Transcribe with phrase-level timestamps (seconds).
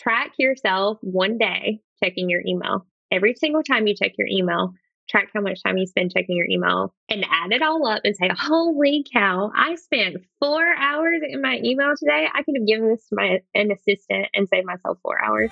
[0.00, 2.86] track yourself one day checking your email.
[3.10, 4.72] Every single time you check your email,
[5.10, 8.16] track how much time you spend checking your email and add it all up and
[8.16, 12.28] say, holy cow, I spent four hours in my email today.
[12.32, 15.50] I could have given this to my an assistant and saved myself four hours.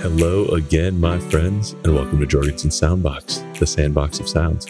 [0.00, 4.66] Hello again, my friends, and welcome to Jorgenson Soundbox, the sandbox of sounds.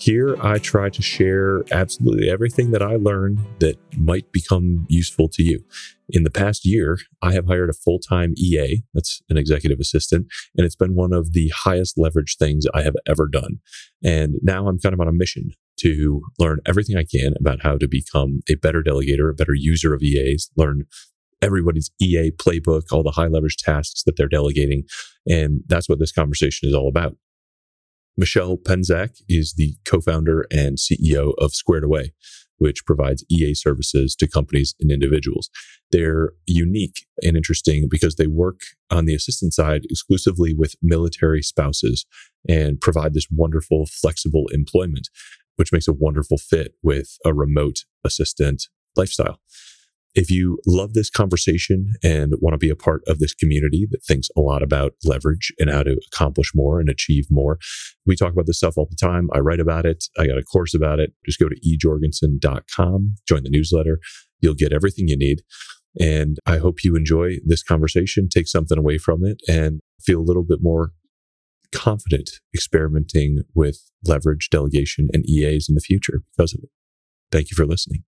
[0.00, 5.42] Here, I try to share absolutely everything that I learned that might become useful to
[5.42, 5.62] you.
[6.08, 10.26] In the past year, I have hired a full time EA, that's an executive assistant,
[10.56, 13.58] and it's been one of the highest leverage things I have ever done.
[14.02, 15.50] And now I'm kind of on a mission
[15.80, 19.92] to learn everything I can about how to become a better delegator, a better user
[19.92, 20.86] of EAs, learn
[21.42, 24.84] everybody's EA playbook, all the high leverage tasks that they're delegating.
[25.26, 27.16] And that's what this conversation is all about.
[28.20, 32.12] Michelle Penczak is the co-founder and CEO of Squared Away,
[32.58, 35.48] which provides EA services to companies and individuals.
[35.90, 42.04] They're unique and interesting because they work on the assistant side exclusively with military spouses
[42.46, 45.08] and provide this wonderful, flexible employment,
[45.56, 48.64] which makes a wonderful fit with a remote assistant
[48.96, 49.40] lifestyle.
[50.14, 54.04] If you love this conversation and want to be a part of this community that
[54.04, 57.58] thinks a lot about leverage and how to accomplish more and achieve more,
[58.06, 59.28] we talk about this stuff all the time.
[59.32, 60.04] I write about it.
[60.18, 61.12] I got a course about it.
[61.24, 64.00] Just go to ejorgenson.com, join the newsletter.
[64.40, 65.42] You'll get everything you need.
[65.98, 70.22] And I hope you enjoy this conversation, take something away from it, and feel a
[70.22, 70.92] little bit more
[71.72, 76.70] confident experimenting with leverage, delegation, and EAs in the future because of it.
[77.30, 78.04] Thank you for listening.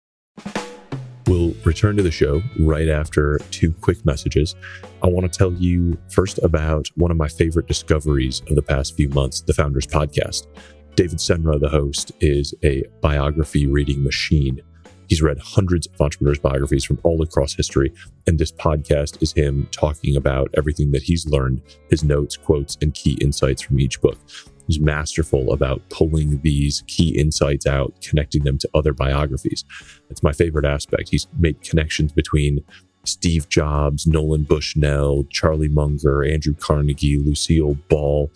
[1.27, 4.57] We'll return to the show right after two quick messages.
[5.03, 8.97] I want to tell you first about one of my favorite discoveries of the past
[8.97, 10.49] few months, the Founders Podcast.
[10.97, 14.61] David Senra, the host, is a biography reading machine.
[15.09, 17.93] He's read hundreds of entrepreneurs' biographies from all across history,
[18.27, 22.95] and this podcast is him talking about everything that he's learned, his notes, quotes, and
[22.95, 24.19] key insights from each book.
[24.67, 29.65] He's masterful about pulling these key insights out, connecting them to other biographies.
[30.09, 31.09] That's my favorite aspect.
[31.11, 32.61] He's made connections between
[33.05, 38.31] Steve Jobs, Nolan Bushnell, Charlie Munger, Andrew Carnegie, Lucille Ball,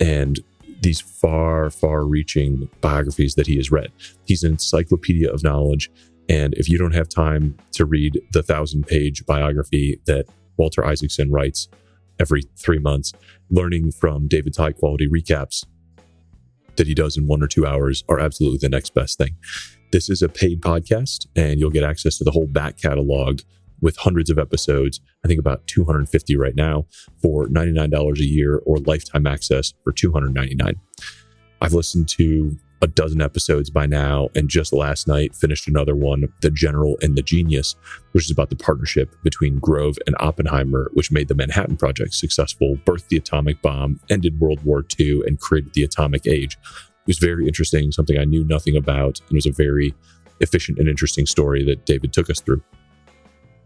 [0.00, 0.40] and
[0.80, 3.90] these far, far reaching biographies that he has read.
[4.24, 5.90] He's an encyclopedia of knowledge.
[6.28, 10.26] And if you don't have time to read the thousand page biography that
[10.56, 11.68] Walter Isaacson writes,
[12.18, 13.12] every three months,
[13.50, 15.64] learning from David's high quality recaps
[16.76, 19.36] that he does in one or two hours are absolutely the next best thing.
[19.92, 23.40] This is a paid podcast, and you'll get access to the whole back catalog
[23.80, 25.00] with hundreds of episodes.
[25.24, 26.86] I think about 250 right now
[27.22, 30.74] for $99 a year or lifetime access for 299.
[31.60, 34.28] I've listened to a dozen episodes by now.
[34.34, 37.74] And just last night finished another one, The General and the Genius,
[38.12, 42.76] which is about the partnership between Grove and Oppenheimer, which made the Manhattan Project successful,
[42.84, 46.56] birthed the atomic bomb, ended World War II, and created the atomic age.
[46.64, 49.20] It was very interesting, something I knew nothing about.
[49.20, 49.94] And it was a very
[50.40, 52.62] efficient and interesting story that David took us through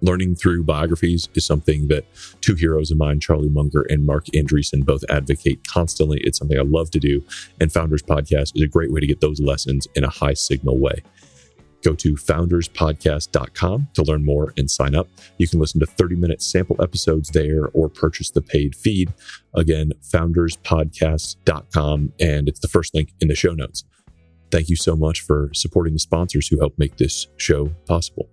[0.02, 2.04] learning through biographies is something that
[2.40, 6.20] two heroes of mine, Charlie Munger and Marc Andreessen, both advocate constantly.
[6.22, 7.24] It's something I love to do.
[7.60, 10.78] And Founders Podcast is a great way to get those lessons in a high signal
[10.78, 11.02] way.
[11.82, 15.08] Go to founderspodcast.com to learn more and sign up.
[15.38, 19.14] You can listen to 30 minute sample episodes there or purchase the paid feed.
[19.54, 23.84] Again, founderspodcast.com, and it's the first link in the show notes.
[24.50, 28.28] Thank you so much for supporting the sponsors who help make this show possible.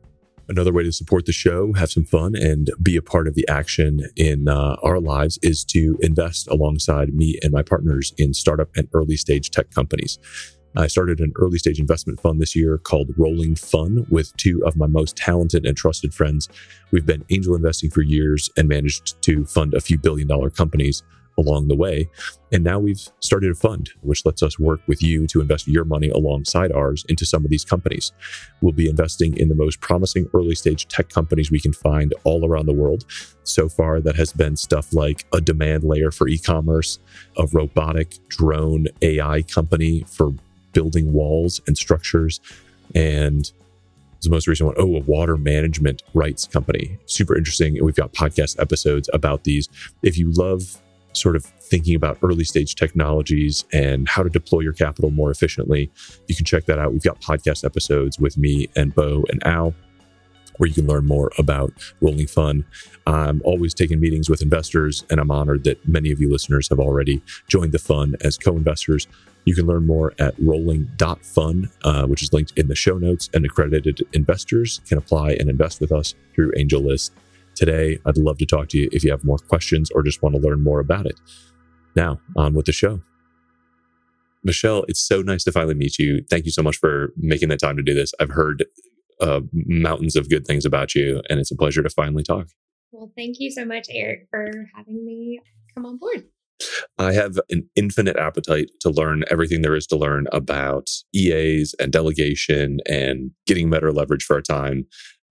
[0.50, 3.46] Another way to support the show, have some fun, and be a part of the
[3.50, 8.69] action in uh, our lives is to invest alongside me and my partners in startup
[8.78, 10.19] and early stage tech companies.
[10.78, 14.78] I started an early stage investment fund this year called Rolling Fun with two of
[14.78, 16.47] my most talented and trusted friends.
[16.91, 21.03] We've been angel investing for years and managed to fund a few billion dollar companies
[21.38, 22.09] along the way.
[22.52, 25.86] And now we've started a fund, which lets us work with you to invest your
[25.86, 28.12] money alongside ours into some of these companies.
[28.62, 32.46] We'll be investing in the most promising early stage tech companies we can find all
[32.46, 33.06] around the world.
[33.44, 37.00] So far, that has been stuff like a demand layer for e commerce,
[37.38, 40.34] a robotic drone AI company for
[40.73, 42.40] building walls and structures,
[42.96, 43.52] and
[44.22, 46.97] the most recent one, oh, a water management rights company.
[47.06, 47.78] Super interesting.
[47.78, 49.70] And we've got podcast episodes about these.
[50.03, 50.82] If you love
[51.14, 55.92] sort of thinking about early stage technologies and how to deploy your capital more efficiently,
[56.28, 56.94] you can check that out.
[56.94, 59.74] We've got podcast episodes with me and Bo and Al.
[60.58, 61.72] where you can learn more about
[62.02, 62.64] Rolling Fund.
[63.06, 66.80] I'm always taking meetings with investors, and I'm honored that many of you listeners have
[66.80, 69.08] already joined the fund as co investors.
[69.46, 73.46] You can learn more at rolling.fund, uh, which is linked in the show notes, and
[73.46, 77.12] accredited investors can apply and invest with us through AngelList.
[77.58, 80.36] Today, I'd love to talk to you if you have more questions or just want
[80.36, 81.20] to learn more about it.
[81.96, 83.02] Now, on with the show.
[84.44, 86.24] Michelle, it's so nice to finally meet you.
[86.30, 88.14] Thank you so much for making the time to do this.
[88.20, 88.64] I've heard
[89.20, 92.48] uh, mountains of good things about you, and it's a pleasure to finally talk.
[92.92, 95.42] Well, thank you so much, Eric, for having me
[95.74, 96.26] come on board.
[97.00, 101.92] I have an infinite appetite to learn everything there is to learn about EAs and
[101.92, 104.86] delegation and getting better leverage for our time.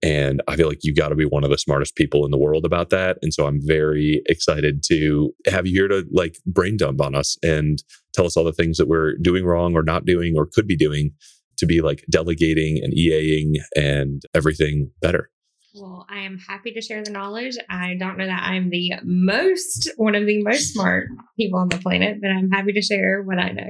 [0.07, 2.37] And I feel like you got to be one of the smartest people in the
[2.37, 3.17] world about that.
[3.21, 7.37] And so I'm very excited to have you here to like brain dump on us
[7.43, 7.83] and
[8.13, 10.77] tell us all the things that we're doing wrong or not doing or could be
[10.77, 11.11] doing
[11.57, 15.29] to be like delegating and EAing and everything better.
[15.75, 17.57] Well, I am happy to share the knowledge.
[17.69, 21.79] I don't know that I'm the most, one of the most smart people on the
[21.79, 23.69] planet, but I'm happy to share what I know.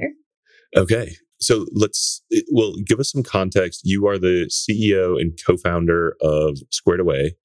[0.76, 1.16] Okay.
[1.40, 3.82] So let's, eh, well, give us some context.
[3.84, 7.36] You are the CEO and co founder of Squared Away,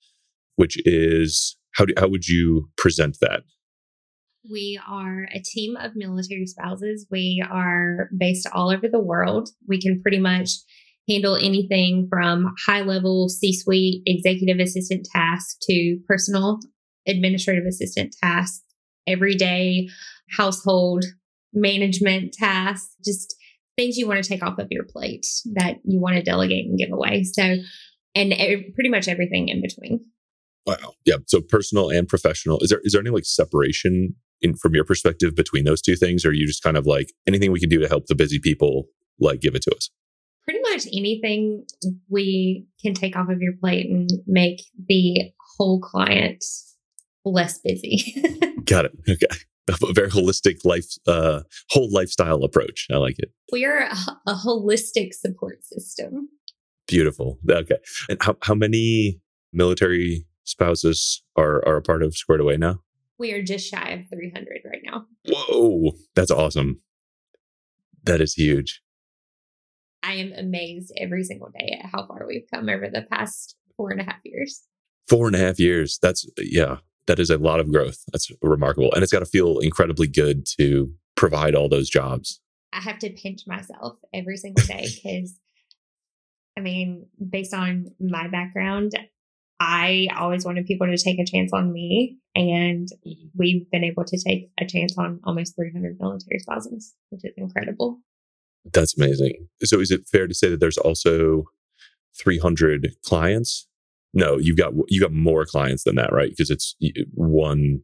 [0.55, 3.43] which is, how, do, how would you present that?
[4.51, 7.07] We are a team of military spouses.
[7.09, 9.49] We are based all over the world.
[9.67, 10.49] We can pretty much
[11.07, 16.59] handle anything from high level C suite executive assistant tasks to personal
[17.07, 18.63] administrative assistant tasks,
[19.07, 19.87] everyday
[20.37, 21.05] household
[21.53, 23.35] management tasks, just
[23.77, 26.77] things you want to take off of your plate that you want to delegate and
[26.77, 27.23] give away.
[27.23, 27.55] So,
[28.15, 28.33] and
[28.75, 30.05] pretty much everything in between.
[30.65, 30.93] Wow.
[31.05, 31.17] Yeah.
[31.27, 32.59] So personal and professional.
[32.59, 36.23] Is there is there any like separation in from your perspective between those two things?
[36.23, 38.39] Or are you just kind of like anything we can do to help the busy
[38.39, 38.85] people,
[39.19, 39.89] like give it to us?
[40.45, 41.65] Pretty much anything
[42.09, 46.43] we can take off of your plate and make the whole client
[47.25, 48.13] less busy.
[48.65, 48.91] Got it.
[49.09, 49.27] Okay
[49.67, 52.87] a very holistic life, uh, whole lifestyle approach.
[52.91, 53.31] I like it.
[53.51, 53.95] We are a,
[54.27, 56.29] a holistic support system.
[56.87, 57.39] Beautiful.
[57.49, 57.77] Okay.
[58.09, 59.21] And how, how many
[59.53, 62.79] military spouses are, are a part of Squared Away now?
[63.17, 65.05] We are just shy of 300 right now.
[65.27, 65.93] Whoa.
[66.15, 66.81] That's awesome.
[68.03, 68.81] That is huge.
[70.01, 73.91] I am amazed every single day at how far we've come over the past four
[73.91, 74.61] and a half years.
[75.07, 75.97] Four and a half years.
[76.01, 76.77] That's, yeah,
[77.07, 78.03] that is a lot of growth.
[78.11, 78.93] That's remarkable.
[78.93, 82.39] And it's got to feel incredibly good to provide all those jobs.
[82.71, 85.37] I have to pinch myself every single day because,
[86.57, 88.93] I mean, based on my background,
[89.59, 92.17] I always wanted people to take a chance on me.
[92.35, 93.27] And mm-hmm.
[93.35, 97.99] we've been able to take a chance on almost 300 military spouses, which is incredible.
[98.71, 99.47] That's amazing.
[99.63, 101.43] So, is it fair to say that there's also
[102.17, 103.67] 300 clients
[104.13, 106.29] no, you've got you got more clients than that, right?
[106.29, 106.75] Because it's
[107.13, 107.81] one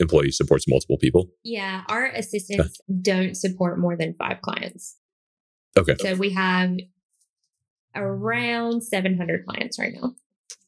[0.00, 1.30] employee supports multiple people.
[1.44, 4.96] Yeah, our assistants don't support more than five clients.
[5.76, 5.94] Okay.
[6.00, 6.76] So we have
[7.94, 10.14] around 700 clients right now,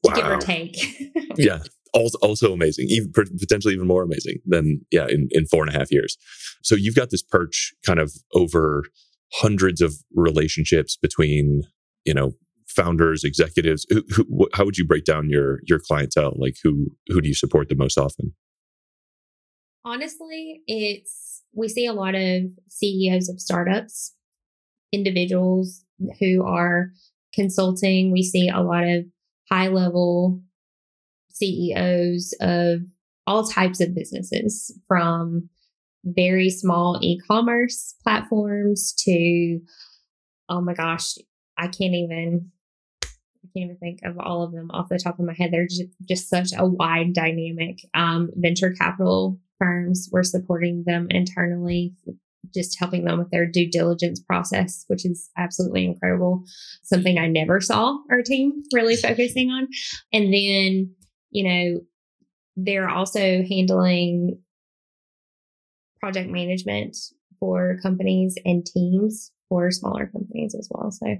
[0.05, 0.15] wow.
[0.15, 0.77] give or take.
[1.37, 1.61] yeah,
[1.93, 5.79] also, also amazing, even potentially even more amazing than yeah in, in four and a
[5.79, 6.17] half years.
[6.63, 8.85] So you've got this perch kind of over
[9.33, 11.63] hundreds of relationships between
[12.05, 12.33] you know
[12.73, 13.87] founders, executives?
[13.89, 16.35] Who, who, how would you break down your your clientele?
[16.37, 18.35] Like who who do you support the most often?
[19.85, 24.15] Honestly, it's we see a lot of CEOs of startups,
[24.93, 25.85] individuals
[26.19, 26.91] who are
[27.35, 28.13] consulting.
[28.13, 29.05] We see a lot of
[29.51, 30.41] high level
[31.31, 32.81] CEOs of
[33.27, 35.49] all types of businesses from
[36.05, 39.61] very small e-commerce platforms to
[40.49, 41.15] oh my gosh
[41.57, 42.51] I can't even
[43.49, 45.51] can't even think of all of them off the top of my head.
[45.53, 47.81] They're just, just such a wide dynamic.
[47.95, 51.95] Um, venture capital firms, we're supporting them internally,
[52.55, 56.45] just helping them with their due diligence process, which is absolutely incredible.
[56.83, 59.69] Something I never saw our team really focusing on.
[60.13, 60.95] And then,
[61.31, 61.81] you know,
[62.57, 64.39] they're also handling
[66.01, 66.97] project management
[67.39, 70.91] for companies and teams for smaller companies as well.
[70.91, 71.17] So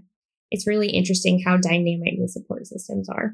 [0.53, 3.33] it's really interesting how dynamic the support systems are.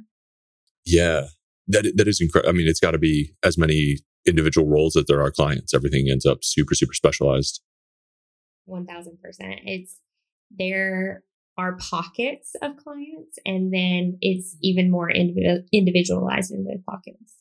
[0.86, 1.26] Yeah,
[1.66, 2.48] that that is incredible.
[2.48, 5.74] I mean, it's got to be as many individual roles as there are clients.
[5.74, 7.60] Everything ends up super super specialized.
[8.64, 9.60] One thousand percent.
[9.64, 9.98] It's
[10.56, 11.24] there
[11.58, 17.34] are pockets of clients, and then it's even more individualized in those pockets.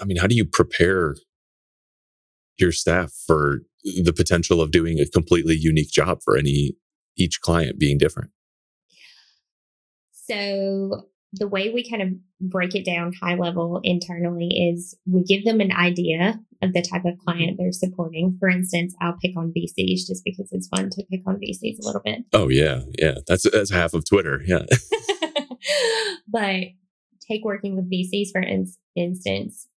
[0.00, 1.14] I mean, how do you prepare
[2.58, 6.72] your staff for the potential of doing a completely unique job for any
[7.16, 8.30] each client being different?
[10.30, 12.08] So the way we kind of
[12.40, 17.04] break it down high level internally is we give them an idea of the type
[17.04, 17.24] of mm-hmm.
[17.24, 18.36] client they're supporting.
[18.38, 21.86] For instance, I'll pick on VCs just because it's fun to pick on VCs a
[21.86, 22.20] little bit.
[22.32, 23.14] Oh yeah, yeah.
[23.26, 24.42] That's that's half of Twitter.
[24.44, 24.66] Yeah.
[26.28, 26.60] but
[27.28, 29.68] take working with VCs for in- instance.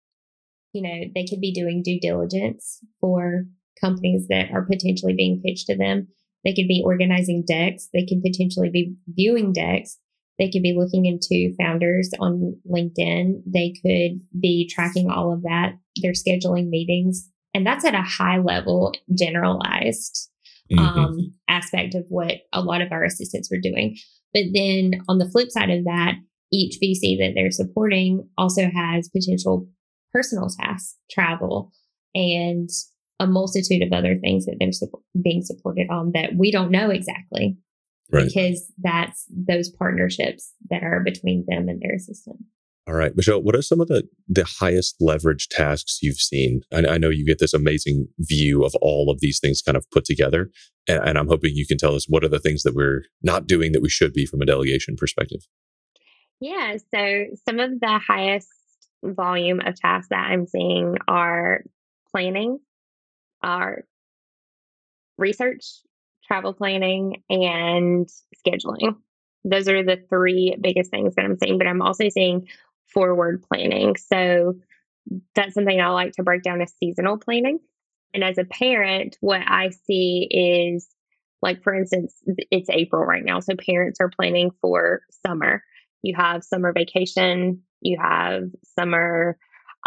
[0.74, 3.46] You know, they could be doing due diligence for
[3.80, 6.08] companies that are potentially being pitched to them.
[6.44, 7.90] They could be organizing decks.
[7.94, 10.00] They could potentially be viewing decks
[10.40, 13.44] they could be looking into founders on LinkedIn.
[13.46, 15.74] They could be tracking all of that.
[16.02, 17.30] They're scheduling meetings.
[17.54, 20.30] And that's at a high level, generalized
[20.72, 21.00] mm-hmm.
[21.00, 23.98] um, aspect of what a lot of our assistants were doing.
[24.34, 26.16] But then on the flip side of that,
[26.52, 29.68] each VC that they're supporting also has potential
[30.12, 31.72] personal tasks, travel,
[32.16, 32.70] and
[33.20, 34.90] a multitude of other things that they're su-
[35.22, 37.58] being supported on that we don't know exactly
[38.13, 38.25] right.
[38.27, 42.38] because that's those partnerships that are between them and their assistant.
[42.86, 46.62] All right, Michelle, what are some of the, the highest leverage tasks you've seen?
[46.74, 49.89] I, I, know you get this amazing view of all of these things kind of
[49.89, 50.51] put together.
[50.89, 53.48] And, and I'm hoping you can tell us what are the things that we're not
[53.48, 55.48] doing that we should be from a delegation perspective.
[56.41, 58.50] Yeah, so some of the highest
[59.01, 61.63] volume of tasks that I'm seeing are
[62.12, 62.60] planning,
[63.41, 63.86] are
[65.17, 65.63] research,
[66.25, 68.10] travel planning, and
[68.46, 68.96] scheduling.
[69.44, 72.48] Those are the three biggest things that I'm seeing, but I'm also seeing
[72.94, 73.96] forward planning.
[73.98, 74.56] So
[75.36, 77.60] that's something I like to break down as seasonal planning.
[78.13, 80.88] And as a parent, what I see is
[81.42, 82.15] like, for instance,
[82.51, 83.39] it's April right now.
[83.39, 85.63] So parents are planning for summer.
[86.03, 88.44] You have summer vacation, you have
[88.77, 89.38] summer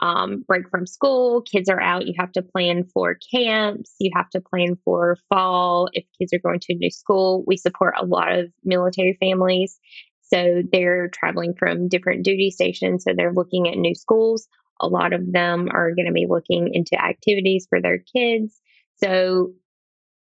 [0.01, 4.29] um, break from school, kids are out, you have to plan for camps, you have
[4.31, 5.89] to plan for fall.
[5.93, 9.79] If kids are going to a new school, we support a lot of military families.
[10.23, 13.05] So they're traveling from different duty stations.
[13.05, 14.49] So they're looking at new schools.
[14.81, 18.61] A lot of them are going to be looking into activities for their kids.
[18.97, 19.53] So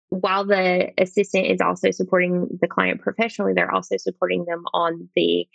[0.08, 5.46] while the assistant is also supporting the client professionally, they're also supporting them on the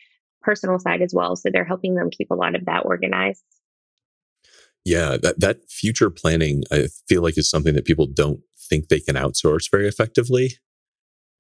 [0.42, 1.36] personal side as well.
[1.36, 3.44] So they're helping them keep a lot of that organized.
[4.88, 8.40] Yeah, that, that future planning, I feel like is something that people don't
[8.70, 10.52] think they can outsource very effectively.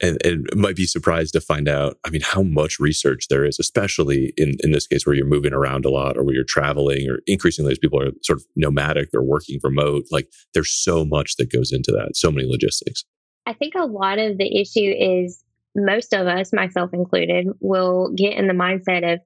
[0.02, 3.58] And, and might be surprised to find out, I mean, how much research there is,
[3.58, 7.10] especially in, in this case where you're moving around a lot or where you're traveling
[7.10, 10.04] or increasingly as people are sort of nomadic or working remote.
[10.12, 13.06] Like there's so much that goes into that, so many logistics.
[13.46, 15.42] I think a lot of the issue is
[15.74, 19.22] most of us, myself included, will get in the mindset of,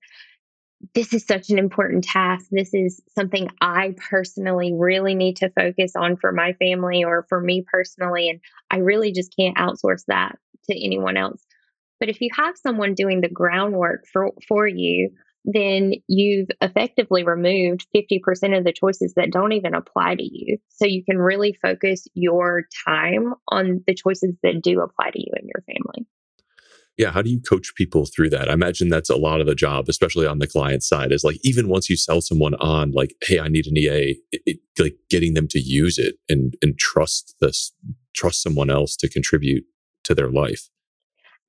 [0.93, 2.47] this is such an important task.
[2.51, 7.39] This is something I personally really need to focus on for my family or for
[7.39, 8.29] me personally.
[8.29, 10.37] And I really just can't outsource that
[10.69, 11.43] to anyone else.
[11.99, 15.11] But if you have someone doing the groundwork for, for you,
[15.45, 20.57] then you've effectively removed 50% of the choices that don't even apply to you.
[20.69, 25.31] So you can really focus your time on the choices that do apply to you
[25.35, 26.07] and your family
[27.01, 28.49] yeah how do you coach people through that?
[28.49, 31.37] I imagine that's a lot of the job especially on the client side is like
[31.43, 34.95] even once you sell someone on like hey i need an ea it, it, like
[35.09, 37.73] getting them to use it and and trust this
[38.13, 39.63] trust someone else to contribute
[40.03, 40.69] to their life.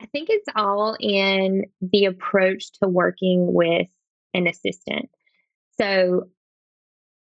[0.01, 3.87] I think it's all in the approach to working with
[4.35, 5.09] an assistant.
[5.81, 6.29] So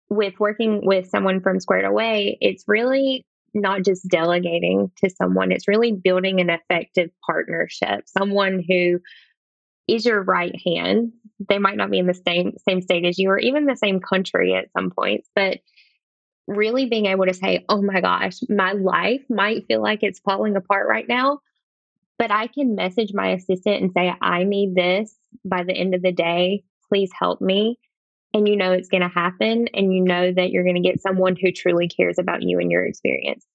[0.09, 5.67] with working with someone from squared away it's really not just delegating to someone, it's
[5.67, 8.99] really building an effective partnership, someone who
[9.87, 11.13] is your right hand.
[11.47, 13.99] They might not be in the same same state as you or even the same
[13.99, 15.59] country at some points, but
[16.47, 20.55] really being able to say, "Oh my gosh, my life might feel like it's falling
[20.55, 21.39] apart right now,
[22.17, 26.01] but I can message my assistant and say, "I need this by the end of
[26.01, 26.63] the day.
[26.87, 27.79] Please help me."
[28.33, 31.01] And you know it's going to happen and you know that you're going to get
[31.01, 33.45] someone who truly cares about you and your experience.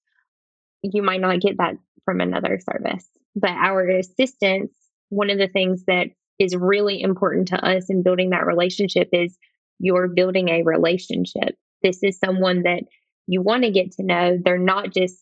[0.83, 4.75] You might not get that from another service, but our assistants,
[5.09, 6.07] one of the things that
[6.39, 9.37] is really important to us in building that relationship is
[9.79, 11.55] you're building a relationship.
[11.81, 12.83] This is someone that
[13.27, 14.37] you want to get to know.
[14.43, 15.17] They're not just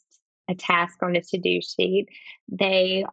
[0.50, 2.08] a task on a to do sheet,
[2.52, 3.06] they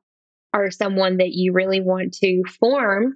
[0.53, 3.15] are someone that you really want to form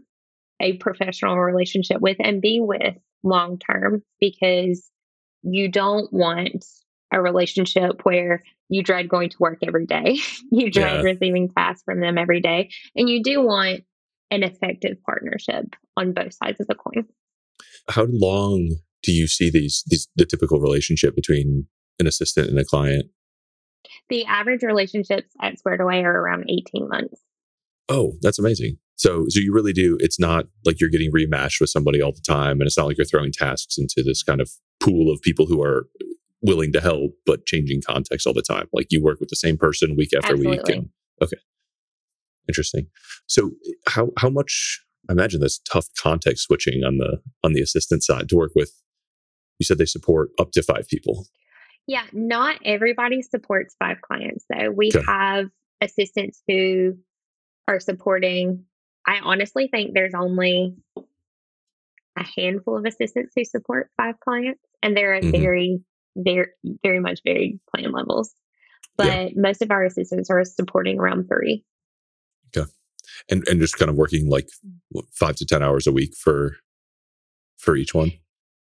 [0.61, 4.88] a professional relationship with and be with long term because
[5.43, 6.64] you don't want
[7.12, 10.19] a relationship where you dread going to work every day.
[10.50, 11.02] you dread yeah.
[11.02, 12.71] receiving tasks from them every day.
[12.97, 13.83] And you do want
[14.31, 17.07] an effective partnership on both sides of the coin.
[17.88, 21.66] How long do you see these these the typical relationship between
[21.99, 23.07] an assistant and a client?
[24.09, 27.21] The average relationships at Squared Away are around 18 months.
[27.88, 28.78] Oh, that's amazing.
[28.96, 29.96] So, so you really do.
[30.00, 32.96] It's not like you're getting rematched with somebody all the time, and it's not like
[32.96, 35.86] you're throwing tasks into this kind of pool of people who are
[36.42, 38.66] willing to help but changing context all the time.
[38.72, 40.58] Like you work with the same person week after Absolutely.
[40.58, 40.68] week.
[40.68, 40.88] And,
[41.22, 41.38] okay,
[42.48, 42.86] interesting.
[43.26, 43.52] So,
[43.88, 44.80] how how much?
[45.08, 48.72] I imagine that's tough context switching on the on the assistant side to work with.
[49.58, 51.26] You said they support up to five people.
[51.86, 54.70] Yeah, not everybody supports five clients though.
[54.70, 55.04] We Okay.
[55.06, 55.46] have
[55.80, 56.94] assistants who
[57.68, 58.64] are supporting.
[59.06, 60.75] I honestly think there's only
[62.16, 65.32] a handful of assistants who support five clients, and they're at Mhm.
[65.32, 65.84] very,
[66.16, 66.46] very,
[66.82, 68.34] very much varied plan levels.
[68.96, 69.28] But Yeah.
[69.34, 71.64] most of our assistants are supporting around three.
[72.56, 72.70] Okay,
[73.28, 74.49] and and just kind of working like
[75.12, 76.56] five to ten hours a week for
[77.58, 78.12] for each one.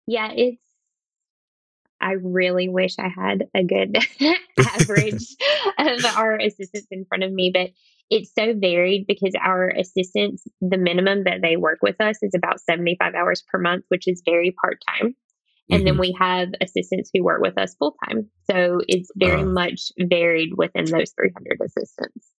[0.07, 0.61] Yeah, it's.
[2.01, 3.97] I really wish I had a good
[4.59, 5.35] average
[5.77, 7.71] of our assistants in front of me, but
[8.09, 12.59] it's so varied because our assistants, the minimum that they work with us is about
[12.61, 15.15] 75 hours per month, which is very part time.
[15.71, 15.99] And then Mhm.
[15.99, 18.29] we have assistants who work with us full time.
[18.51, 19.47] So it's very Ah.
[19.51, 22.31] much varied within those 300 assistants.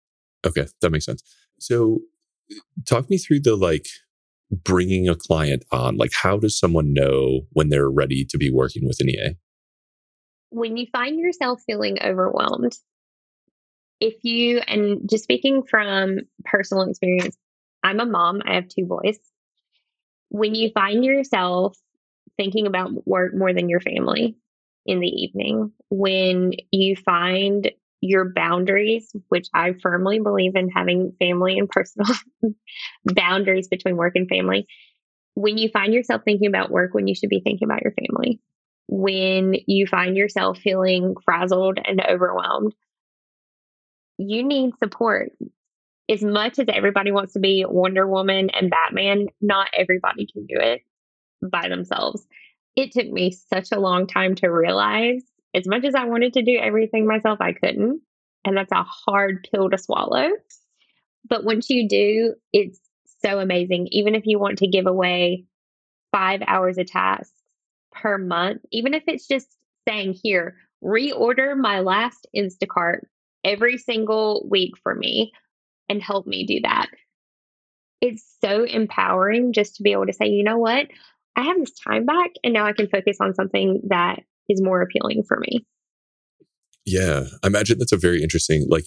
[0.45, 1.21] okay, that makes sense.
[1.59, 2.03] So,
[2.85, 3.87] talk me through the like
[4.49, 5.97] bringing a client on.
[5.97, 9.35] Like, how does someone know when they're ready to be working with an EA?
[10.49, 12.73] when you find yourself feeling overwhelmed,
[13.99, 17.37] if you, and just speaking from personal experience,
[17.83, 19.17] I'm a mom, I have two boys.
[20.29, 21.77] When you find yourself
[22.37, 24.35] thinking about work more than your family
[24.85, 31.57] in the evening, when you find your boundaries, which I firmly believe in having family
[31.57, 32.13] and personal
[33.05, 34.67] boundaries between work and family,
[35.33, 38.39] when you find yourself thinking about work when you should be thinking about your family,
[38.87, 42.73] when you find yourself feeling frazzled and overwhelmed,
[44.17, 45.31] you need support.
[46.09, 50.55] As much as everybody wants to be Wonder Woman and Batman, not everybody can do
[50.57, 50.81] it
[51.41, 52.25] by themselves.
[52.75, 56.43] It took me such a long time to realize as much as I wanted to
[56.43, 58.01] do everything myself, I couldn't.
[58.45, 60.29] And that's a hard pill to swallow.
[61.27, 62.79] But once you do, it's
[63.23, 63.87] so amazing.
[63.91, 65.45] Even if you want to give away
[66.11, 67.33] five hours of tasks
[67.91, 69.47] per month, even if it's just
[69.87, 73.01] saying, here, reorder my last Instacart
[73.47, 75.31] every single week for me
[75.89, 76.87] and help me do that.
[78.01, 80.87] It's so empowering just to be able to say, you know what?
[81.35, 84.81] I have this time back and now I can focus on something that is more
[84.81, 85.65] appealing for me.
[86.85, 88.85] Yeah, I imagine that's a very interesting, like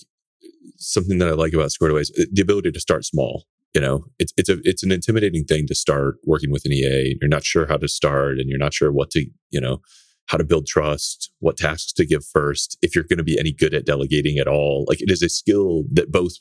[0.77, 3.45] something that I like about Squared Away is uh, the ability to start small.
[3.75, 7.17] You know, it's it's a it's an intimidating thing to start working with an EA.
[7.21, 9.81] You're not sure how to start, and you're not sure what to you know
[10.31, 12.79] how to build trust, what tasks to give first.
[12.83, 15.29] If you're going to be any good at delegating at all, like it is a
[15.29, 16.35] skill that both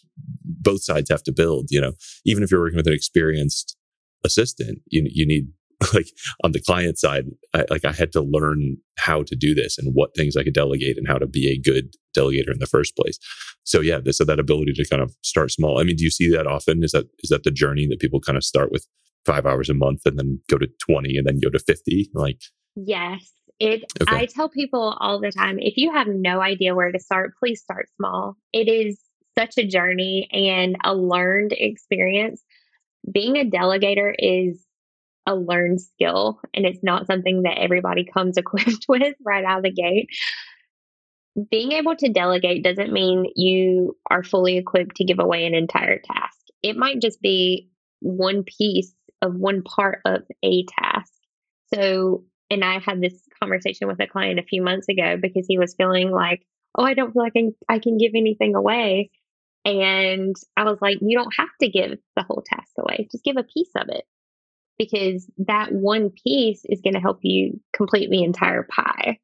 [0.46, 1.68] both sides have to build.
[1.72, 3.76] You know, even if you're working with an experienced
[4.24, 5.48] assistant, you you need
[5.94, 6.06] like
[6.44, 7.26] on the client side,
[7.56, 10.54] I, like I had to learn how to do this and what things I could
[10.54, 13.18] delegate and how to be a good delegator in the first place.
[13.64, 15.80] So yeah, this, so that ability to kind of start small.
[15.80, 16.84] I mean, do you see that often?
[16.84, 18.86] Is that is that the journey that people kind of start with
[19.26, 22.12] five hours a month and then go to twenty and then go to fifty?
[22.14, 22.42] Like,
[22.76, 23.32] Yes.
[23.60, 24.16] It Okay.
[24.16, 27.62] I tell people all the time, if you have no idea where to start, please
[27.62, 28.38] start small.
[28.54, 29.00] It is
[29.38, 32.42] such a journey and a learned experience.
[33.12, 34.66] Being a delegator is
[35.26, 39.64] a learned skill and it's not something that everybody comes equipped with right out of
[39.64, 40.08] the gate.
[41.52, 46.00] Being able to delegate doesn't mean you are fully equipped to give away an entire
[46.00, 46.38] task.
[46.64, 47.70] It might just be
[48.02, 51.14] one piece of one part of a task.
[51.74, 55.58] So, and I had this conversation with a client a few months ago because he
[55.58, 56.46] was feeling like,
[56.78, 59.12] oh, I don't feel like I can, I can give anything away.
[59.66, 63.38] And I was like, you don't have to give the whole task away, just give
[63.38, 64.06] a piece of it
[64.78, 69.20] because that one piece is going to help you complete the entire pie.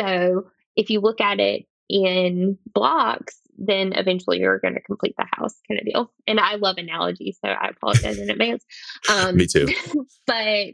[0.00, 5.26] So if you look at it in blocks, then eventually you're going to complete the
[5.32, 6.12] house kind of deal.
[6.28, 8.64] And I love analogies, so I apologize in advance.
[9.10, 9.66] Um, Me too.
[10.26, 10.66] but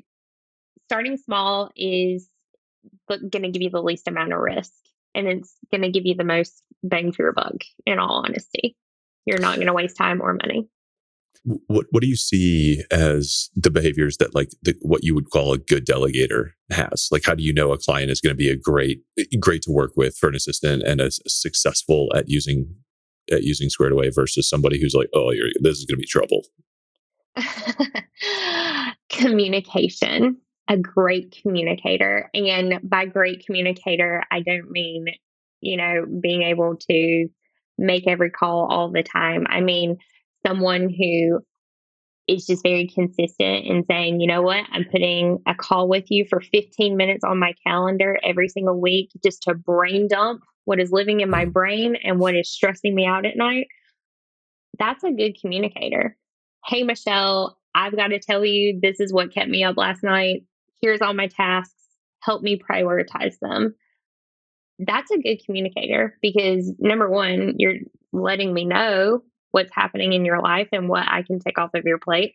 [0.86, 2.28] starting small is
[3.08, 4.72] going to give you the least amount of risk
[5.14, 8.76] and it's going to give you the most bang for your buck in all honesty
[9.26, 10.68] you're not going to waste time or money
[11.44, 15.52] what what do you see as the behaviors that like the, what you would call
[15.52, 17.08] a good delegator has?
[17.10, 19.02] Like, how do you know a client is going to be a great
[19.38, 22.74] great to work with for an assistant and as successful at using
[23.30, 26.06] at using Squared Away versus somebody who's like, oh, you're, this is going to be
[26.06, 26.44] trouble.
[29.10, 30.36] communication
[30.68, 35.06] a great communicator and by great communicator i don't mean
[35.60, 37.28] you know being able to
[37.76, 39.96] make every call all the time i mean
[40.46, 41.40] someone who
[42.26, 46.24] is just very consistent in saying, you know what, I'm putting a call with you
[46.28, 50.90] for 15 minutes on my calendar every single week just to brain dump what is
[50.90, 51.52] living in my mm.
[51.52, 53.66] brain and what is stressing me out at night.
[54.78, 56.16] That's a good communicator.
[56.64, 60.44] Hey, Michelle, I've got to tell you, this is what kept me up last night.
[60.84, 61.72] Here's all my tasks.
[62.20, 63.74] Help me prioritize them.
[64.78, 67.76] That's a good communicator because number one, you're
[68.12, 71.84] letting me know what's happening in your life and what I can take off of
[71.86, 72.34] your plate.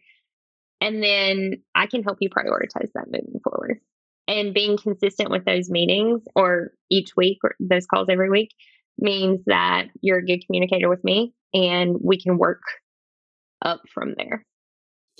[0.82, 3.82] And then I can help you prioritize that moving forward.
[4.28, 8.50] And being consistent with those meetings or each week or those calls every week
[8.98, 12.64] means that you're a good communicator with me and we can work
[13.64, 14.44] up from there.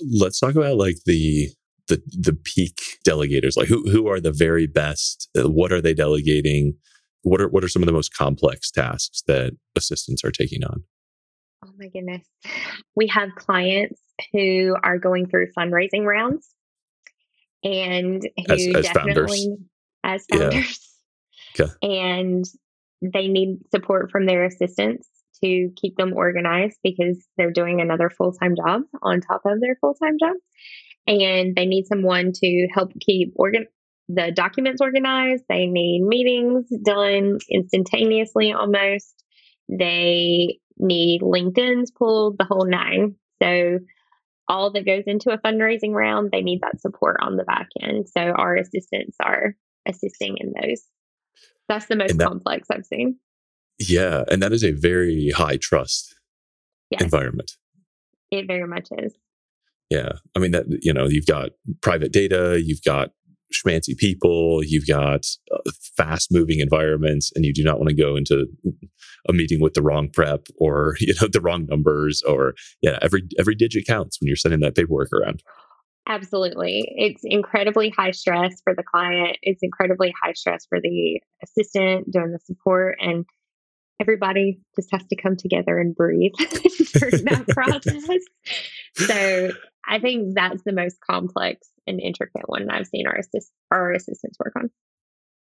[0.00, 1.50] Let's talk about like the
[1.90, 3.56] the the peak delegators.
[3.56, 5.28] Like who who are the very best?
[5.38, 6.74] Uh, what are they delegating?
[7.22, 10.84] What are what are some of the most complex tasks that assistants are taking on?
[11.64, 12.26] Oh my goodness.
[12.96, 14.00] We have clients
[14.32, 16.48] who are going through fundraising rounds
[17.62, 19.58] and who as, as definitely founders.
[20.04, 20.38] as Yeah.
[20.50, 20.86] founders.
[21.58, 21.72] Okay.
[21.82, 22.44] And
[23.02, 25.08] they need support from their assistants
[25.42, 30.16] to keep them organized because they're doing another full-time job on top of their full-time
[30.22, 30.36] job.
[31.10, 33.66] And they need someone to help keep organ
[34.12, 35.44] the documents organized.
[35.48, 39.14] They need meetings done instantaneously almost.
[39.68, 43.14] They need LinkedIn's pulled, the whole nine.
[43.42, 43.78] So
[44.48, 48.08] all that goes into a fundraising round, they need that support on the back end.
[48.08, 49.54] So our assistants are
[49.86, 50.82] assisting in those.
[51.68, 53.18] That's the most that- complex I've seen.
[53.78, 56.14] Yeah, and that is a very high trust
[56.90, 57.52] Yes, environment.
[58.30, 59.14] it very much is.
[59.90, 60.12] Yeah.
[60.36, 61.50] I mean, that, you know, you've got
[61.82, 63.10] private data, you've got
[63.52, 68.14] schmancy people, you've got uh, fast moving environments, and you do not want to go
[68.14, 68.46] into
[69.28, 73.22] a meeting with the wrong prep or, you know, the wrong numbers or, yeah, every,
[73.38, 75.42] every digit counts when you're sending that paperwork around.
[76.08, 76.90] Absolutely.
[76.96, 79.36] It's incredibly high stress for the client.
[79.42, 83.26] It's incredibly high stress for the assistant doing the support and
[84.00, 88.24] everybody just has to come together and breathe during that process.
[88.94, 89.50] So
[89.88, 94.38] I think that's the most complex and intricate one I've seen our assist our assistants
[94.38, 94.70] work on.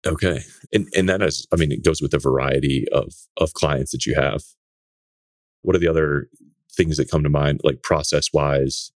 [0.06, 0.40] Okay.
[0.72, 4.06] And, and that is, I mean, it goes with the variety of, of clients that
[4.06, 4.42] you have.
[5.62, 6.28] What are the other
[6.72, 8.92] things that come to mind, like process wise?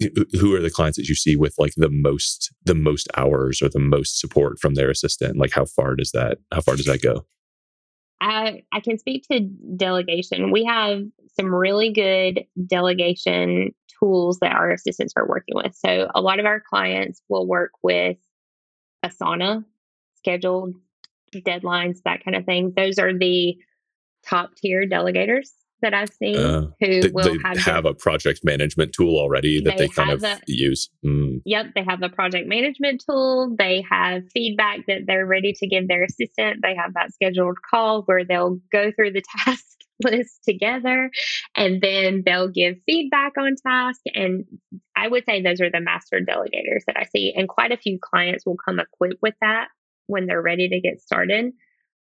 [0.00, 3.68] Who are the clients that you see with like the most, the most hours or
[3.68, 5.36] the most support from their assistant?
[5.36, 7.26] Like how far does that, how far does that go?
[8.20, 9.40] I, I can speak to
[9.76, 10.50] delegation.
[10.50, 11.04] We have
[11.38, 13.72] some really good delegation
[14.04, 15.74] tools that our assistants are working with.
[15.74, 18.18] So a lot of our clients will work with
[19.04, 19.64] Asana,
[20.16, 20.74] scheduled
[21.34, 22.72] deadlines, that kind of thing.
[22.76, 23.56] Those are the
[24.26, 25.48] top tier delegators
[25.82, 29.60] that I've seen Uh, who They, will they have, have a project management tool already
[29.62, 30.88] that They they, kind of a- use.
[31.04, 33.54] Mm, Yep, they have a project management tool.
[33.58, 36.60] They have feedback that they're ready to give their assistant.
[36.62, 39.64] They have that scheduled call where they'll go through the task
[40.04, 41.10] list together
[41.54, 44.00] and then they'll give feedback on task.
[44.14, 44.44] And
[44.96, 47.32] I would say those are the master delegators that I see.
[47.36, 49.68] And quite a few clients will come equipped with that
[50.06, 51.52] when they're ready to get started.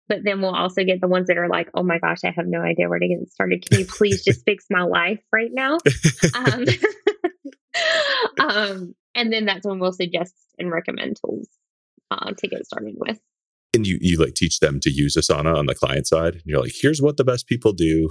[0.09, 2.46] But then we'll also get the ones that are like, oh my gosh, I have
[2.46, 3.68] no idea where to get started.
[3.68, 5.79] Can you please just fix my life right now?
[6.35, 6.64] um,
[8.38, 11.49] um, and then that's when we'll suggest and recommend tools
[12.11, 13.18] uh, to get started with.
[13.77, 16.35] And you, you like teach them to use Asana on the client side.
[16.35, 18.09] And you're like, here's what the best people do.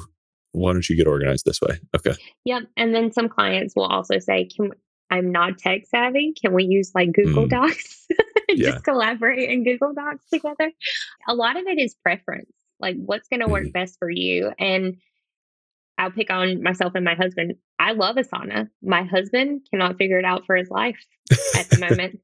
[0.54, 1.80] Why don't you get organized this way?
[1.95, 2.13] Okay.
[2.45, 2.63] Yep.
[2.78, 4.69] And then some clients will also say, "Can
[5.12, 6.34] I'm not tech savvy.
[6.41, 7.49] Can we use like Google Mm.
[7.49, 8.08] Docs
[8.49, 8.71] and Yeah.
[8.71, 10.71] just collaborate in Google Docs together?"
[11.28, 12.49] A lot of it is preference.
[12.80, 13.73] Like what's going to work Mhm.
[13.73, 14.51] best for you.
[14.58, 14.95] And
[15.97, 17.56] I'll pick on myself and my husband.
[17.80, 18.69] I love Asana.
[18.82, 20.99] My husband cannot figure it out for his life
[21.58, 22.19] at the moment.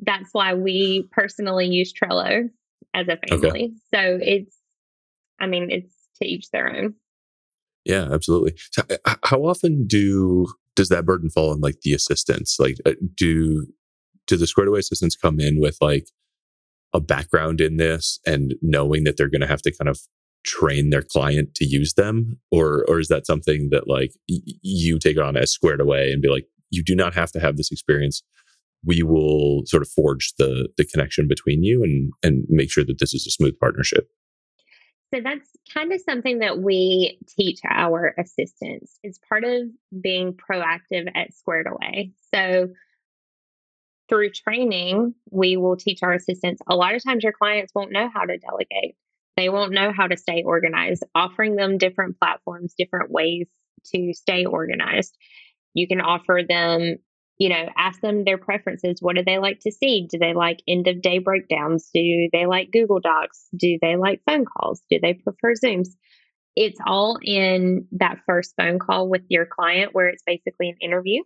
[0.00, 2.48] That's why we personally use Trello
[2.94, 3.72] as a family.
[3.94, 4.56] So it's,
[5.40, 6.94] I mean, it's to each their own.
[7.84, 8.54] Yeah, absolutely.
[8.72, 12.56] So, uh, how often do does that burden fall on like the assistants?
[12.58, 13.66] Like, uh, do
[14.26, 16.08] do the squared away assistants come in with like
[16.92, 20.00] a background in this and knowing that they're going to have to kind of
[20.44, 24.98] train their client to use them, or or is that something that like y- you
[24.98, 27.72] take on as squared away and be like, you do not have to have this
[27.72, 28.22] experience.
[28.84, 32.98] We will sort of forge the the connection between you and and make sure that
[32.98, 34.08] this is a smooth partnership.
[35.12, 38.98] So that's kind of something that we teach our assistants.
[39.02, 39.62] It's part of
[40.02, 42.12] being proactive at Squared Away.
[42.34, 42.68] So
[44.08, 46.60] through training, we will teach our assistants.
[46.68, 48.96] A lot of times, your clients won't know how to delegate.
[49.36, 53.46] They won't know how to stay organized, offering them different platforms, different ways
[53.94, 55.16] to stay organized.
[55.74, 56.96] You can offer them,
[57.38, 58.98] you know, ask them their preferences.
[59.00, 60.08] What do they like to see?
[60.10, 61.88] Do they like end of day breakdowns?
[61.94, 63.46] Do they like Google Docs?
[63.56, 64.82] Do they like phone calls?
[64.90, 65.88] Do they prefer Zooms?
[66.56, 71.22] It's all in that first phone call with your client where it's basically an interview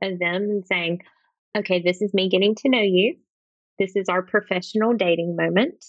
[0.00, 1.00] of them and saying,
[1.56, 3.16] okay, this is me getting to know you.
[3.80, 5.84] This is our professional dating moment.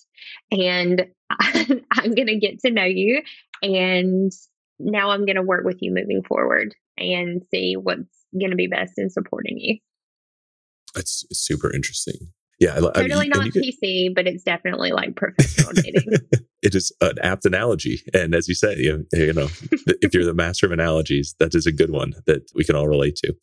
[0.52, 3.22] And I'm going to get to know you.
[3.62, 4.32] And
[4.80, 8.68] now I'm going to work with you moving forward and see what's going to be
[8.68, 9.78] best in supporting you.
[10.96, 12.16] That's super interesting.
[12.60, 16.04] Yeah, I, totally I mean, not PC, but it's definitely like professional dating.
[16.62, 19.48] it is an apt analogy, and as you say, you, you know,
[20.02, 22.88] if you're the master of analogies, that is a good one that we can all
[22.88, 23.34] relate to.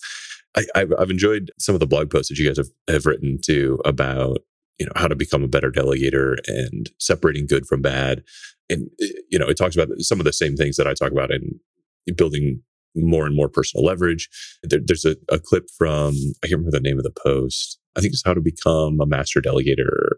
[0.75, 3.79] I, have enjoyed some of the blog posts that you guys have, have written too
[3.85, 4.38] about
[4.79, 8.22] you know how to become a better delegator and separating good from bad
[8.68, 11.12] and eh, you know it talks about some of the same things that i talk
[11.12, 11.59] about in
[12.14, 12.62] building
[12.97, 14.29] more and more personal leverage.
[14.63, 17.79] There, there's a, a, clip from i can't remember the name of the post.
[17.97, 20.13] I think it's how to become a master delegator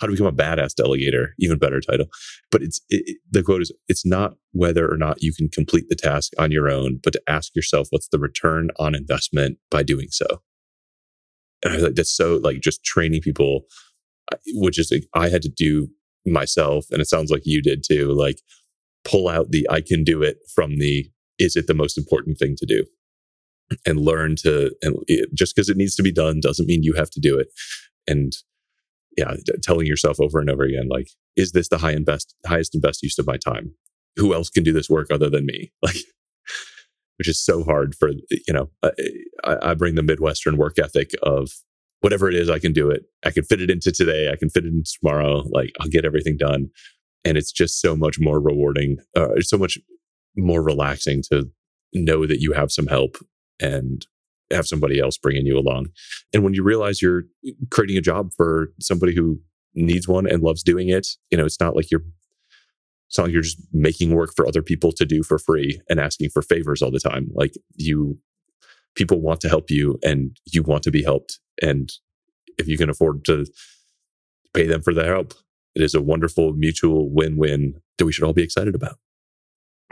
[0.00, 2.06] how to become a badass delegator even better title.
[2.50, 5.94] But it's it, the quote is it's not whether or not you can complete the
[5.94, 10.08] task on your own but to ask yourself what's the return on investment by doing
[10.10, 10.26] so.
[11.62, 13.62] And I was like, that's so like just training people,
[14.54, 15.88] which is like, I had to do
[16.26, 16.86] myself.
[16.90, 18.40] And it sounds like you did too, like
[19.04, 21.10] pull out the I can do it from the
[21.42, 22.84] is it the most important thing to do?
[23.86, 24.96] And learn to, and
[25.34, 27.48] just because it needs to be done doesn't mean you have to do it.
[28.06, 28.32] And
[29.16, 32.74] yeah, telling yourself over and over again, like, is this the high and best, highest
[32.74, 33.74] and best use of my time?
[34.16, 35.72] Who else can do this work other than me?
[35.82, 35.96] Like,
[37.18, 38.90] which is so hard for you know I,
[39.70, 41.50] I, bring the midwestern work ethic of
[42.00, 44.50] whatever it is i can do it i can fit it into today i can
[44.50, 46.70] fit it into tomorrow like i'll get everything done
[47.24, 49.78] and it's just so much more rewarding uh, so much
[50.36, 51.50] more relaxing to
[51.92, 53.16] know that you have some help
[53.60, 54.06] and
[54.50, 55.86] have somebody else bringing you along
[56.32, 57.24] and when you realize you're
[57.70, 59.40] creating a job for somebody who
[59.74, 62.02] needs one and loves doing it you know it's not like you're
[63.12, 66.00] it's not like you're just making work for other people to do for free and
[66.00, 67.28] asking for favors all the time.
[67.34, 68.18] Like you,
[68.94, 71.38] people want to help you and you want to be helped.
[71.60, 71.92] And
[72.56, 73.44] if you can afford to
[74.54, 75.34] pay them for their help,
[75.74, 78.96] it is a wonderful mutual win win that we should all be excited about.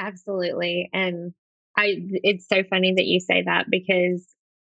[0.01, 0.91] Absolutely.
[0.95, 1.35] And
[1.77, 4.27] I, it's so funny that you say that because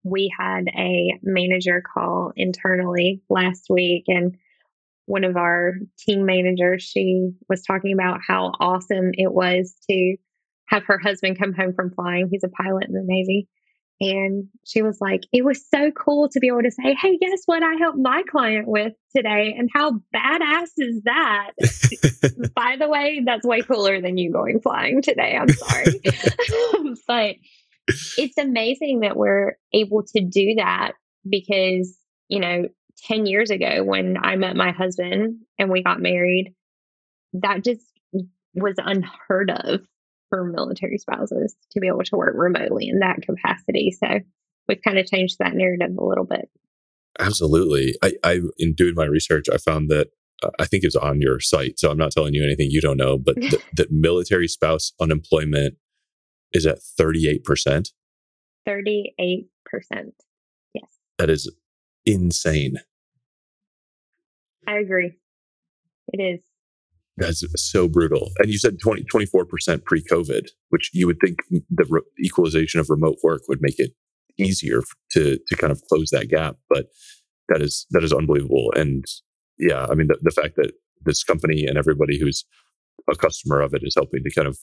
[0.05, 4.37] we had a manager call internally last week and
[5.07, 10.17] one of our team managers, she was talking about how awesome it was to
[10.69, 12.29] have her husband come home from flying.
[12.31, 13.49] He's a pilot in the Navy.
[14.01, 17.43] And she was like, it was so cool to be able to say, Hey, guess
[17.47, 19.55] what I helped my client with today?
[19.57, 21.53] And how badass is that?
[22.55, 25.37] By the way, that's way cooler than you going flying today.
[25.41, 26.01] I'm sorry.
[27.07, 27.37] but
[28.19, 30.93] it's amazing that we're able to do that
[31.29, 31.97] because,
[32.29, 32.69] you know,
[33.07, 36.55] 10 years ago when I met my husband and we got married,
[37.35, 37.83] that just
[38.55, 39.81] was unheard of
[40.29, 43.93] for military spouses to be able to work remotely in that capacity.
[43.93, 44.21] So
[44.69, 46.49] we've kind of changed that narrative a little bit.
[47.19, 47.95] Absolutely.
[48.03, 50.09] I, I in doing my research, I found that
[50.43, 51.79] uh, I think it's on your site.
[51.79, 55.77] So I'm not telling you anything you don't know, but th- that military spouse unemployment
[56.53, 57.91] is at 38%.
[58.69, 59.47] 38%.
[60.75, 60.85] Yes.
[61.19, 61.51] That is
[62.05, 62.77] insane.
[64.67, 65.13] I agree.
[66.13, 66.41] It is.
[67.17, 68.31] That's so brutal.
[68.39, 72.91] And you said 20, 24% pre COVID, which you would think the re- equalization of
[72.91, 73.93] remote work would make it
[74.39, 76.57] easier to, to kind of close that gap.
[76.69, 76.87] But
[77.49, 78.73] that is, that is unbelievable.
[78.77, 79.05] And
[79.59, 80.73] yeah, I mean, the, the fact that
[81.05, 82.45] this company and everybody who's
[83.11, 84.59] a customer of it is helping to kind of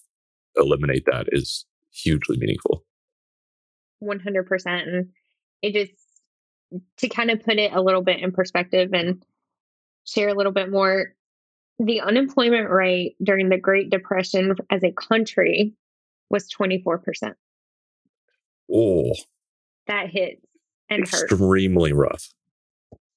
[0.56, 2.86] eliminate that is hugely meaningful.
[4.04, 4.66] 100%.
[4.66, 5.10] And
[5.62, 5.92] it just,
[6.98, 9.24] to kind of put it a little bit in perspective and
[10.06, 11.14] share a little bit more,
[11.80, 15.74] the unemployment rate during the Great Depression as a country
[16.30, 17.34] was 24%.
[18.74, 19.14] Oh,
[19.88, 20.42] that hit
[20.90, 22.00] and extremely hurts.
[22.00, 22.34] rough.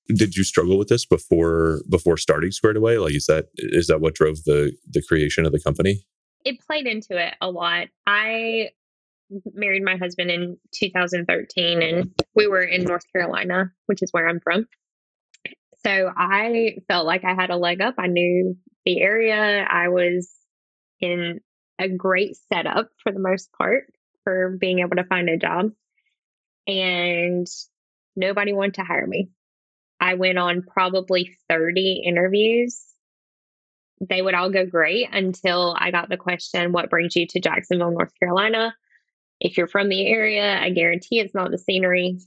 [0.08, 2.98] Did you struggle with this before before starting Squared Away?
[2.98, 6.04] Like, is that is that what drove the the creation of the company?
[6.44, 7.88] It played into it a lot.
[8.06, 8.70] I
[9.54, 14.38] married my husband in 2013 and we were in North Carolina, which is where I'm
[14.38, 14.66] from.
[15.86, 17.94] So I felt like I had a leg up.
[17.98, 19.64] I knew the area.
[19.70, 20.30] I was
[21.00, 21.40] in
[21.78, 23.84] a great setup for the most part
[24.24, 25.70] for being able to find a job.
[26.66, 27.46] And
[28.16, 29.30] nobody wanted to hire me.
[30.00, 32.82] I went on probably 30 interviews.
[34.00, 37.92] They would all go great until I got the question, What brings you to Jacksonville,
[37.92, 38.74] North Carolina?
[39.40, 42.18] if you're from the area, I guarantee it's not the scenery.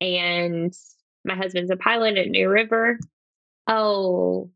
[0.00, 0.72] And
[1.24, 2.98] my husband's a pilot at New River.
[3.66, 4.50] Oh,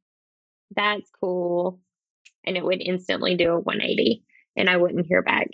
[0.74, 1.80] that's cool.
[2.44, 4.22] And it would instantly do a 180
[4.56, 5.48] and I wouldn't hear back.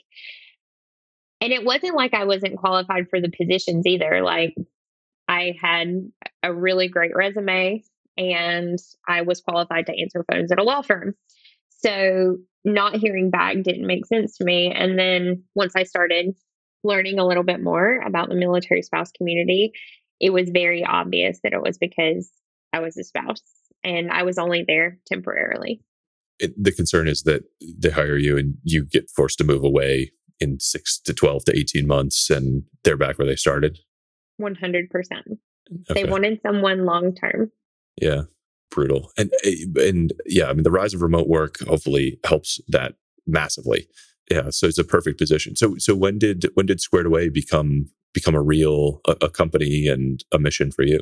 [1.40, 4.22] And it wasn't like I wasn't qualified for the positions either.
[4.22, 4.54] Like
[5.28, 6.10] I had
[6.42, 7.82] a really great resume
[8.16, 11.14] and I was qualified to answer phones at a law firm.
[11.68, 14.72] So not hearing back didn't make sense to me.
[14.72, 16.34] And then once I started
[16.82, 19.72] learning a little bit more about the military spouse community,
[20.20, 22.30] it was very obvious that it was because
[22.72, 23.42] I was a spouse
[23.82, 25.82] and I was only there temporarily.
[26.38, 27.44] It, the concern is that
[27.78, 31.56] they hire you and you get forced to move away in six to 12 to
[31.56, 33.78] 18 months and they're back where they started.
[34.40, 34.88] 100%.
[34.90, 35.38] Okay.
[35.90, 37.52] They wanted someone long term.
[38.00, 38.22] Yeah.
[38.70, 39.12] Brutal.
[39.16, 42.94] And, eh, and yeah, I mean, the rise of remote work hopefully helps that
[43.26, 43.86] massively.
[44.30, 44.50] Yeah.
[44.50, 45.54] So it's a perfect position.
[45.54, 49.86] So, so when did, when did Squared Away become, become a real, a, a company
[49.86, 51.00] and a mission for you?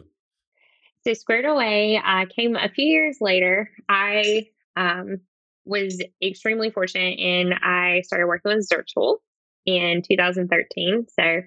[1.04, 3.70] So Squared Away I came a few years later.
[3.88, 5.20] I um,
[5.64, 9.18] was extremely fortunate and I started working with Zirtual
[9.66, 11.06] in 2013.
[11.08, 11.42] So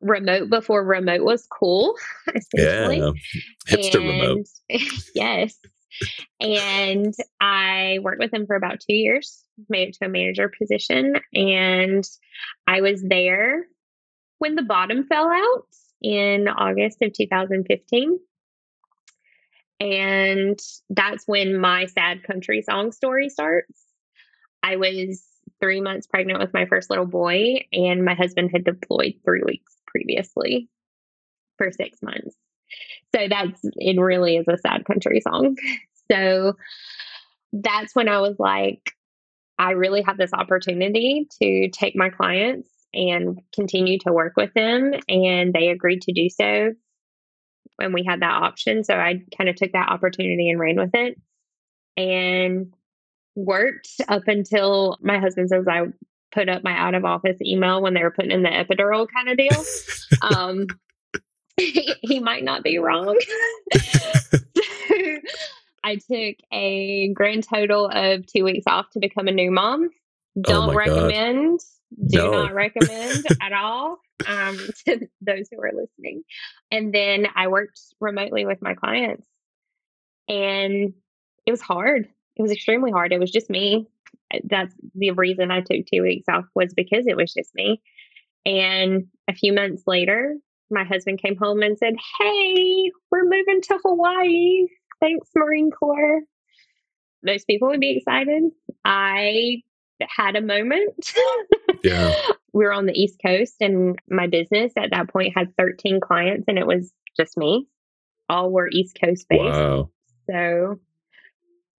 [0.00, 1.96] remote before remote was cool,
[2.34, 2.98] essentially.
[2.98, 3.10] Yeah,
[3.68, 4.46] hipster and, remote.
[5.14, 5.58] yes.
[6.40, 11.14] and I worked with them for about two years, made it to a manager position.
[11.32, 12.04] And
[12.66, 13.66] I was there
[14.38, 15.66] when the bottom fell out
[16.02, 18.18] in August of 2015.
[19.80, 20.58] And
[20.90, 23.82] that's when my sad country song story starts.
[24.62, 25.24] I was
[25.60, 29.72] three months pregnant with my first little boy, and my husband had deployed three weeks
[29.86, 30.68] previously
[31.58, 32.36] for six months.
[33.14, 35.56] So that's it, really is a sad country song.
[36.12, 36.52] So
[37.54, 38.92] that's when I was like,
[39.58, 44.92] I really have this opportunity to take my clients and continue to work with them.
[45.08, 46.72] And they agreed to do so
[47.76, 48.84] when we had that option.
[48.84, 51.20] So I kind of took that opportunity and ran with it
[51.96, 52.72] and
[53.34, 55.86] worked up until my husband says I
[56.32, 59.28] put up my out of office email when they were putting in the epidural kind
[59.28, 59.64] of deal.
[60.22, 60.66] um,
[61.56, 63.18] he, he might not be wrong.
[65.84, 69.90] I took a grand total of two weeks off to become a new mom.
[70.36, 71.60] Oh Don't oh recommend.
[71.60, 72.08] God.
[72.08, 72.30] Do no.
[72.32, 76.22] not recommend at all um, to those who are listening.
[76.70, 79.26] And then I worked remotely with my clients,
[80.28, 80.94] and
[81.46, 82.08] it was hard.
[82.36, 83.12] It was extremely hard.
[83.12, 83.86] It was just me.
[84.42, 87.80] That's the reason I took two weeks off was because it was just me.
[88.44, 90.34] And a few months later,
[90.70, 94.66] my husband came home and said, Hey, we're moving to Hawaii.
[95.00, 96.22] Thanks, Marine Corps.
[97.22, 98.44] Most people would be excited.
[98.84, 99.62] I
[100.02, 101.12] had a moment.
[101.84, 102.14] yeah.
[102.52, 106.44] We were on the East Coast, and my business at that point had 13 clients,
[106.48, 107.66] and it was just me.
[108.28, 109.42] All were East Coast based.
[109.42, 109.90] Wow.
[110.30, 110.78] So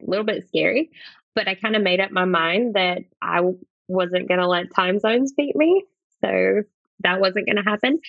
[0.01, 0.91] a little bit scary,
[1.33, 3.41] but I kind of made up my mind that I
[3.87, 5.83] wasn't going to let time zones beat me.
[6.23, 6.63] So
[7.01, 7.99] that wasn't going to happen.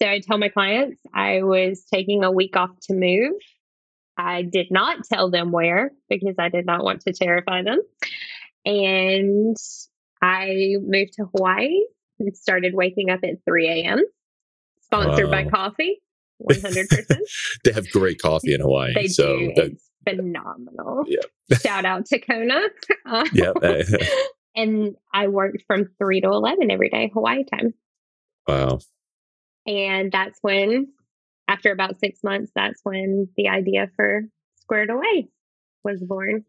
[0.00, 3.34] So I tell my clients I was taking a week off to move.
[4.16, 7.80] I did not tell them where because I did not want to terrify them.
[8.64, 9.56] And
[10.22, 11.80] I moved to Hawaii
[12.18, 14.02] and started waking up at 3 a.m.
[14.82, 15.30] Sponsored wow.
[15.30, 16.00] by coffee,
[16.50, 17.16] 100%.
[17.64, 18.94] they have great coffee in Hawaii.
[18.94, 19.52] They so do.
[19.56, 21.04] That, it's phenomenal.
[21.06, 21.20] Yeah.
[21.58, 22.60] Shout out to Kona.
[23.32, 23.52] yeah.
[23.62, 23.82] Eh.
[24.54, 27.74] and I worked from 3 to 11 every day, Hawaii time.
[28.46, 28.78] Wow.
[29.66, 30.88] And that's when,
[31.48, 34.22] after about six months, that's when the idea for
[34.60, 35.28] Squared Away
[35.82, 36.44] was born.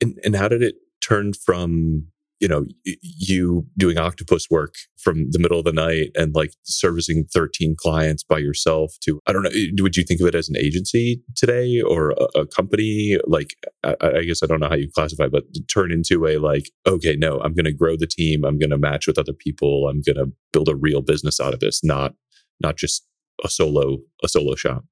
[0.00, 0.76] And, and how did it
[1.06, 2.06] turn from
[2.40, 2.66] you know
[3.02, 8.22] you doing octopus work from the middle of the night and like servicing 13 clients
[8.22, 11.22] by yourself to i don't know eh, would you think of it as an agency
[11.34, 13.18] today or a, a company?
[13.26, 16.70] Like I, I, guess i don't know how you classify but turn into a like
[16.86, 19.88] okay no i'm going to grow the team i'm going to match with other people
[19.88, 22.12] i'm going to build a real business out of this not
[22.60, 23.06] not just
[23.44, 24.84] a solo a solo shop.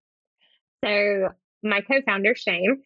[0.84, 1.28] So
[1.62, 2.82] my co-founder shane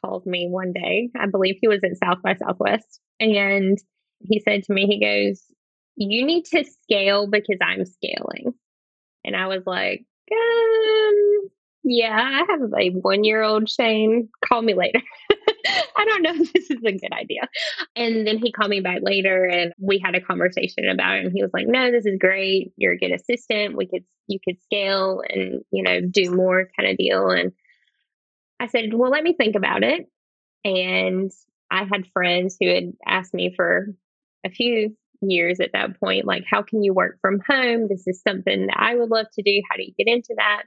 [0.00, 1.10] called me one day.
[1.18, 3.00] I believe he was at South by Southwest.
[3.20, 3.78] And
[4.20, 5.42] he said to me, he goes,
[5.96, 8.54] You need to scale because I'm scaling.
[9.24, 11.50] And I was like, um,
[11.84, 14.28] yeah, I have a one year old Shane.
[14.44, 15.00] Call me later.
[15.96, 17.42] I don't know if this is a good idea.
[17.94, 21.26] And then he called me back later and we had a conversation about it.
[21.26, 22.72] And he was like, No, this is great.
[22.76, 23.76] You're a good assistant.
[23.76, 27.30] We could, you could scale and, you know, do more kind of deal.
[27.30, 27.52] And
[28.64, 30.06] I said, well, let me think about it.
[30.64, 31.30] And
[31.70, 33.88] I had friends who had asked me for
[34.42, 36.24] a few years at that point.
[36.24, 37.88] Like, how can you work from home?
[37.88, 39.60] This is something that I would love to do.
[39.68, 40.62] How do you get into that?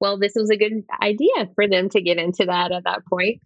[0.00, 3.40] Well, this was a good idea for them to get into that at that point.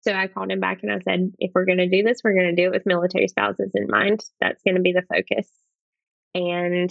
[0.00, 2.34] So I called him back and I said, if we're going to do this, we're
[2.34, 4.20] going to do it with military spouses in mind.
[4.40, 5.46] That's going to be the focus.
[6.34, 6.90] And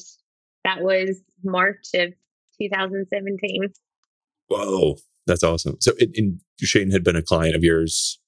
[0.64, 2.14] that was March of
[2.62, 3.74] 2017.
[4.48, 5.78] Whoa, that's awesome.
[5.80, 8.20] So, in, Shane had been a client of yours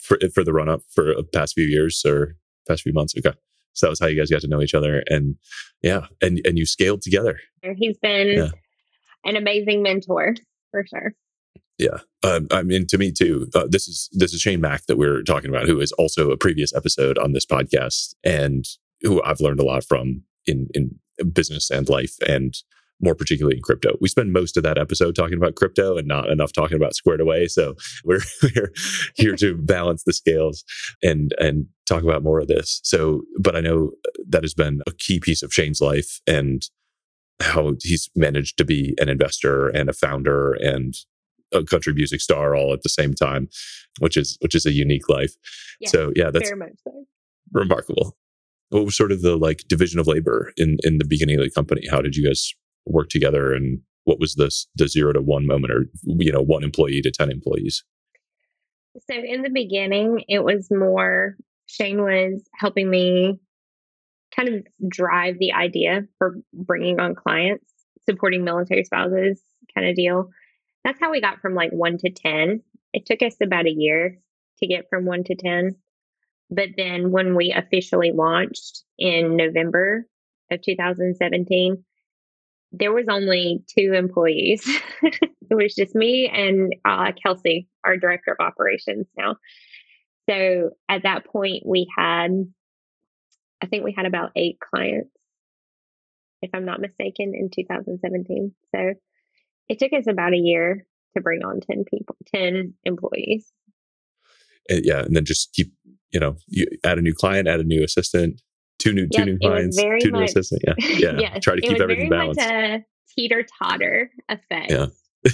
[0.00, 2.36] for for the run up for the past few years or
[2.68, 3.14] past few months.
[3.16, 3.36] Okay,
[3.72, 5.36] so that was how you guys got to know each other, and
[5.82, 7.38] yeah, and and you scaled together.
[7.76, 8.50] He's been yeah.
[9.24, 10.34] an amazing mentor
[10.70, 11.14] for sure.
[11.78, 13.48] Yeah, um, I mean, to me too.
[13.54, 16.36] Uh, this is this is Shane Mac that we're talking about, who is also a
[16.36, 18.64] previous episode on this podcast, and
[19.02, 20.98] who I've learned a lot from in in
[21.32, 22.54] business and life, and
[23.00, 23.96] more particularly in crypto.
[24.00, 27.20] We spend most of that episode talking about crypto and not enough talking about squared
[27.20, 27.46] away.
[27.48, 27.74] So
[28.04, 28.72] we're, we're
[29.16, 30.64] here to balance the scales
[31.02, 32.80] and and talk about more of this.
[32.82, 33.92] So, but I know
[34.28, 36.62] that has been a key piece of Shane's life and
[37.40, 40.94] how he's managed to be an investor and a founder and
[41.52, 43.48] a country music star all at the same time,
[43.98, 45.34] which is which is a unique life.
[45.80, 47.06] Yeah, so yeah, that's so.
[47.52, 48.16] remarkable.
[48.70, 51.50] What was sort of the like division of labor in in the beginning of the
[51.50, 51.82] company?
[51.90, 52.54] How did you guys
[52.86, 56.64] work together, and what was this the zero to one moment, or you know, one
[56.64, 57.84] employee to ten employees?
[59.10, 63.40] So in the beginning, it was more Shane was helping me
[64.36, 67.70] kind of drive the idea for bringing on clients,
[68.08, 69.40] supporting military spouses
[69.74, 70.30] kind of deal
[70.84, 72.62] that's how we got from like one to 10.
[72.92, 74.18] It took us about a year
[74.58, 75.74] to get from one to 10.
[76.50, 80.06] But then when we officially launched in November
[80.52, 81.82] of 2017,
[82.78, 84.68] there was only two employees.
[85.02, 89.36] it was just me and uh, Kelsey, our director of operations now.
[90.28, 92.30] So at that point, we had,
[93.62, 95.10] I think we had about eight clients,
[96.42, 98.54] if I'm not mistaken, in 2017.
[98.74, 98.94] So
[99.68, 103.52] it took us about a year to bring on 10 people, 10 employees.
[104.68, 105.00] Yeah.
[105.00, 105.72] And then just keep,
[106.10, 108.40] you know, you add a new client, add a new assistant,
[108.84, 110.64] two new, yep, two new clients, two much, new assistants.
[110.66, 110.74] Yeah.
[110.98, 111.18] Yeah.
[111.18, 112.40] yes, Try to keep everything balanced.
[112.40, 112.84] a
[113.16, 114.70] teeter totter effect.
[114.70, 114.86] Yeah.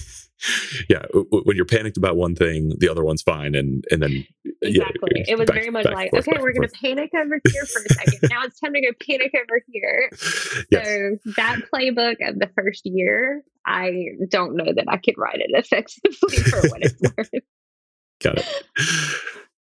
[0.89, 4.25] yeah, when you're panicked about one thing, the other one's fine, and and then
[4.63, 7.41] exactly, yeah, it was back, very much like, forth, okay, we're going to panic over
[7.51, 8.31] here for a second.
[8.31, 10.11] now it's time to go panic over here.
[10.71, 10.87] Yes.
[10.87, 15.51] So that playbook of the first year, I don't know that I could write it
[15.53, 17.31] effectively for what it's worth.
[18.23, 18.65] Got it.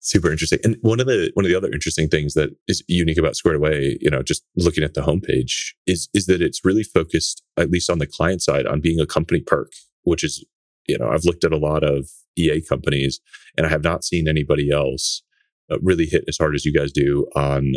[0.02, 0.58] Super interesting.
[0.64, 3.56] And one of the one of the other interesting things that is unique about Squared
[3.56, 7.70] Away, you know, just looking at the homepage, is is that it's really focused, at
[7.70, 9.72] least on the client side, on being a company perk,
[10.04, 10.44] which is
[10.90, 13.20] you know, I've looked at a lot of EA companies
[13.56, 15.22] and I have not seen anybody else
[15.70, 17.74] uh, really hit as hard as you guys do on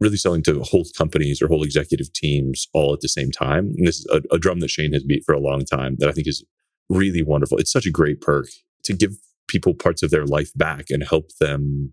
[0.00, 3.74] really selling to whole companies or whole executive teams all at the same time.
[3.76, 6.08] And this is a, a drum that Shane has beat for a long time that
[6.08, 6.44] I think is
[6.88, 7.58] really wonderful.
[7.58, 8.46] It's such a great perk
[8.84, 9.16] to give
[9.48, 11.92] people parts of their life back and help them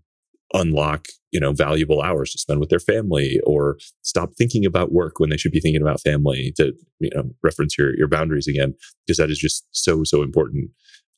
[0.54, 5.18] unlock you know valuable hours to spend with their family or stop thinking about work
[5.18, 8.74] when they should be thinking about family to you know reference your your boundaries again
[9.06, 10.70] because that is just so so important.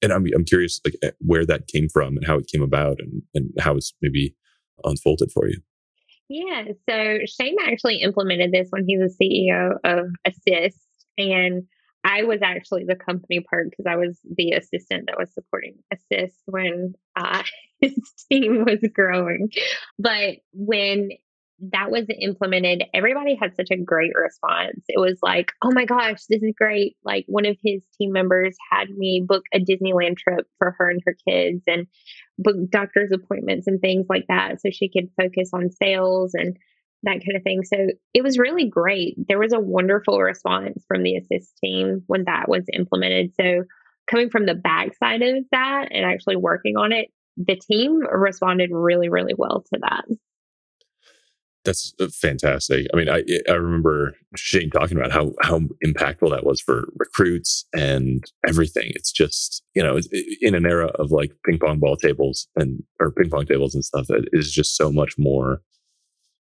[0.02, 2.98] And i'm i'm curious like eh, where that came from and how it came about
[3.00, 4.34] and and how it's maybe
[4.84, 5.60] unfolded for you.
[6.28, 10.78] Yeah so shane actually implemented this when he was ceo of assist
[11.18, 11.64] and
[12.04, 16.36] I was actually the company part because I was the assistant that was supporting Assist
[16.44, 17.42] when uh,
[17.80, 17.96] his
[18.30, 19.48] team was growing.
[19.98, 21.10] But when
[21.72, 24.84] that was implemented, everybody had such a great response.
[24.88, 26.96] It was like, oh my gosh, this is great.
[27.04, 31.00] Like one of his team members had me book a Disneyland trip for her and
[31.06, 31.86] her kids and
[32.38, 36.56] book doctor's appointments and things like that so she could focus on sales and
[37.04, 37.62] that kind of thing.
[37.64, 39.14] So it was really great.
[39.28, 43.32] There was a wonderful response from the assist team when that was implemented.
[43.40, 43.64] So
[44.10, 49.08] coming from the backside of that and actually working on it, the team responded really,
[49.08, 50.04] really well to that.
[51.64, 52.86] That's uh, fantastic.
[52.92, 57.64] I mean, I I remember Shane talking about how how impactful that was for recruits
[57.72, 58.92] and everything.
[58.94, 59.98] It's just you know
[60.42, 63.82] in an era of like ping pong ball tables and or ping pong tables and
[63.82, 65.62] stuff, it is just so much more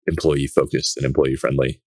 [0.07, 1.81] employee focused and employee friendly.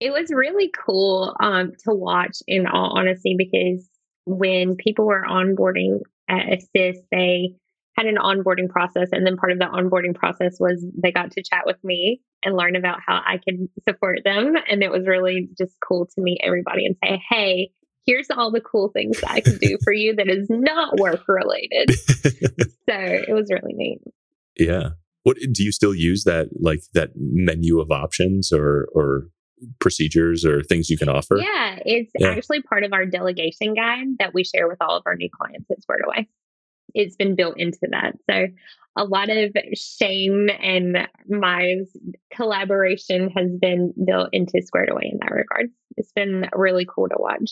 [0.00, 3.88] It was really cool um, to watch, in all honesty, because
[4.26, 7.54] when people were onboarding at Assist, they
[7.96, 9.08] had an onboarding process.
[9.12, 12.56] And then part of the onboarding process was they got to chat with me and
[12.56, 14.54] learn about how I could support them.
[14.68, 17.70] And it was really just cool to meet everybody and say, hey,
[18.04, 21.22] here's all the cool things that I can do for you that is not work
[21.26, 21.90] related.
[21.98, 24.00] so it was really neat.
[24.56, 24.90] Yeah.
[25.26, 29.24] What do you still use that like that menu of options or or
[29.80, 31.38] procedures or things you can offer?
[31.38, 32.28] Yeah, it's yeah.
[32.28, 35.68] actually part of our delegation guide that we share with all of our new clients
[35.68, 36.28] at Squared Away.
[36.94, 38.12] It's been built into that.
[38.30, 38.46] So
[38.96, 41.78] a lot of Shane and my
[42.32, 45.70] collaboration has been built into Squared Away in that regard.
[45.96, 47.50] It's been really cool to watch.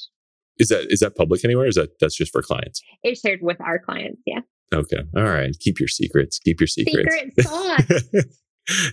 [0.61, 1.66] Is that is that public anywhere?
[1.66, 2.81] is that that's just for clients?
[3.03, 4.22] It's shared with our clients.
[4.27, 4.43] Yeah.
[4.75, 5.03] Okay.
[5.16, 5.55] All right.
[5.61, 6.39] Keep your secrets.
[6.39, 7.14] Keep your secrets.
[7.14, 7.87] Secret sauce.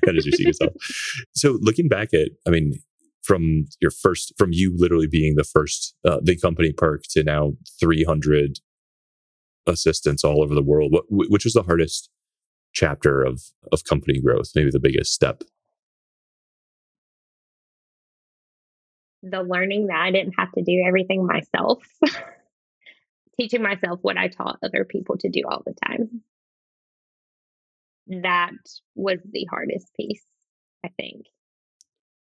[0.04, 1.26] that is your secret sauce.
[1.34, 2.80] So looking back at, I mean,
[3.24, 7.54] from your first, from you literally being the first uh, big company perk to now
[7.80, 8.60] 300
[9.68, 12.10] assistants all over the world, what, which was the hardest
[12.74, 14.52] chapter of of company growth?
[14.56, 15.44] Maybe the biggest step.
[19.24, 21.84] The learning that I didn't have to do everything myself.
[23.42, 26.22] Teaching myself what I taught other people to do all the time.
[28.22, 28.52] That
[28.96, 30.26] was the hardest piece,
[30.86, 31.26] I think.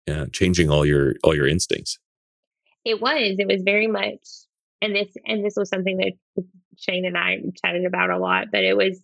[0.06, 1.98] Yeah, changing all your all your instincts.
[2.84, 3.36] It was.
[3.38, 4.26] It was very much
[4.82, 6.44] and this and this was something that
[6.76, 9.00] Shane and I chatted about a lot, but it was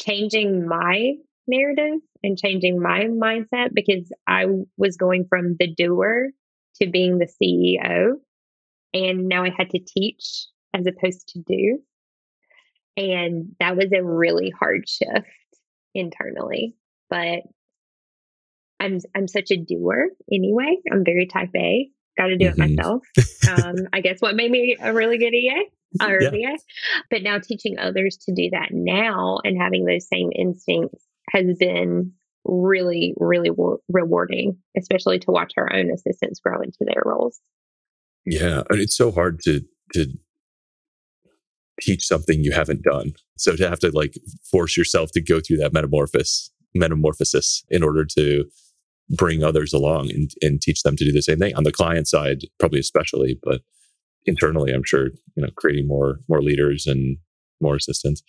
[0.00, 1.12] changing my
[1.46, 6.30] narrative and changing my mindset because I was going from the doer
[6.80, 8.14] to being the CEO.
[8.94, 11.78] And now I had to teach as opposed to do.
[12.96, 15.26] And that was a really hard shift
[15.94, 16.74] internally.
[17.10, 17.40] But
[18.80, 20.76] I'm I'm such a doer anyway.
[20.90, 21.90] I'm very type A.
[22.16, 22.62] Got to do mm-hmm.
[22.62, 23.02] it myself.
[23.48, 25.66] um, I guess what made me a really good EA
[26.00, 26.30] earlier.
[26.34, 26.56] Yeah.
[27.10, 32.12] But now teaching others to do that now and having those same instincts has been
[32.44, 37.40] really, really w- rewarding, especially to watch our own assistants grow into their roles.
[38.24, 38.62] Yeah.
[38.68, 39.62] And it's so hard to,
[39.94, 40.06] to
[41.80, 43.12] teach something you haven't done.
[43.36, 44.14] So to have to like
[44.50, 48.44] force yourself to go through that metamorphosis, metamorphosis in order to
[49.10, 52.08] bring others along and, and teach them to do the same thing on the client
[52.08, 53.62] side, probably especially, but
[54.26, 57.16] internally, I'm sure, you know, creating more, more leaders and
[57.60, 58.22] more assistants.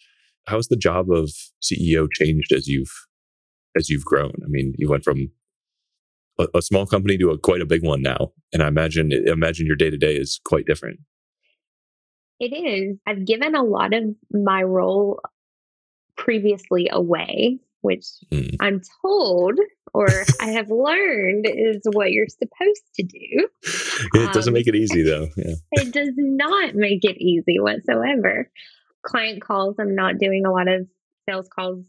[0.47, 1.31] How's the job of
[1.61, 2.91] CEO changed as you've,
[3.75, 4.31] as you've grown?
[4.43, 5.31] I mean, you went from
[6.39, 8.31] a, a small company to a quite a big one now.
[8.53, 10.99] And I imagine, imagine your day to day is quite different.
[12.39, 12.97] It is.
[13.05, 15.19] I've given a lot of my role
[16.15, 18.55] previously away which mm.
[18.59, 19.59] I'm told
[19.93, 20.07] or
[20.39, 23.47] I have learned is what you're supposed to do.
[24.13, 25.27] It doesn't um, make it easy though.
[25.37, 25.55] Yeah.
[25.71, 28.49] It does not make it easy whatsoever.
[29.03, 30.87] Client calls, I'm not doing a lot of
[31.27, 31.85] sales calls,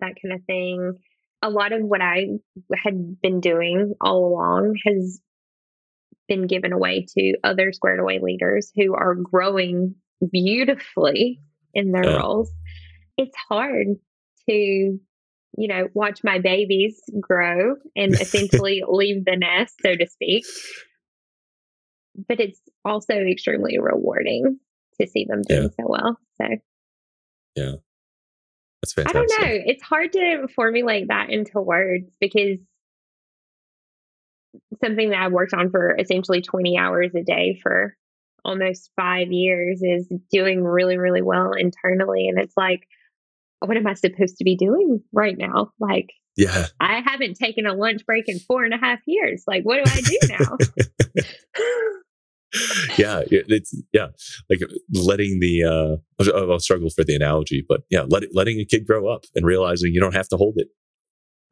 [0.00, 0.98] that kind of thing.
[1.42, 2.26] A lot of what I
[2.84, 5.20] had been doing all along has
[6.30, 9.96] been given away to other squared away leaders who are growing
[10.32, 11.42] beautifully
[11.74, 12.16] in their yeah.
[12.16, 12.50] roles.
[13.18, 13.88] It's hard
[14.48, 14.98] to
[15.56, 20.44] you know, watch my babies grow and essentially leave the nest, so to speak.
[22.28, 24.58] But it's also extremely rewarding
[25.00, 25.68] to see them doing yeah.
[25.68, 26.18] so well.
[26.40, 26.46] So,
[27.56, 27.72] yeah,
[28.82, 29.16] that's fantastic.
[29.16, 29.62] I don't know.
[29.66, 32.58] It's hard to formulate that into words because
[34.82, 37.96] something that I've worked on for essentially 20 hours a day for
[38.44, 42.28] almost five years is doing really, really well internally.
[42.28, 42.86] And it's like,
[43.60, 45.72] what am I supposed to be doing right now?
[45.78, 49.44] Like, yeah, I haven't taken a lunch break in four and a half years.
[49.46, 50.56] Like, what do I do now?
[52.96, 54.08] yeah, it's yeah,
[54.48, 54.60] like
[54.94, 55.96] letting the uh,
[56.34, 59.44] I'll, I'll struggle for the analogy, but yeah, let, letting a kid grow up and
[59.44, 60.68] realizing you don't have to hold it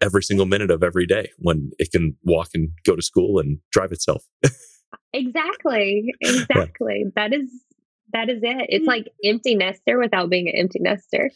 [0.00, 3.58] every single minute of every day when it can walk and go to school and
[3.72, 4.24] drive itself.
[5.12, 7.04] exactly, exactly.
[7.04, 7.10] Yeah.
[7.16, 7.50] That is
[8.12, 8.66] that is it.
[8.68, 8.88] It's mm.
[8.88, 11.30] like empty nester without being an empty nester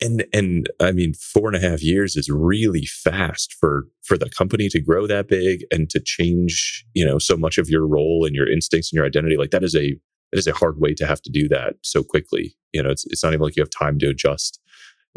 [0.00, 4.30] and and i mean four and a half years is really fast for for the
[4.30, 8.24] company to grow that big and to change you know so much of your role
[8.24, 9.96] and your instincts and your identity like that is a
[10.32, 13.04] that is a hard way to have to do that so quickly you know it's,
[13.06, 14.60] it's not even like you have time to adjust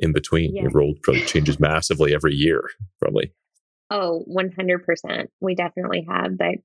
[0.02, 0.64] in between yeah.
[0.64, 2.70] your role probably changes massively every year
[3.00, 3.32] probably
[3.90, 6.56] oh 100% we definitely have but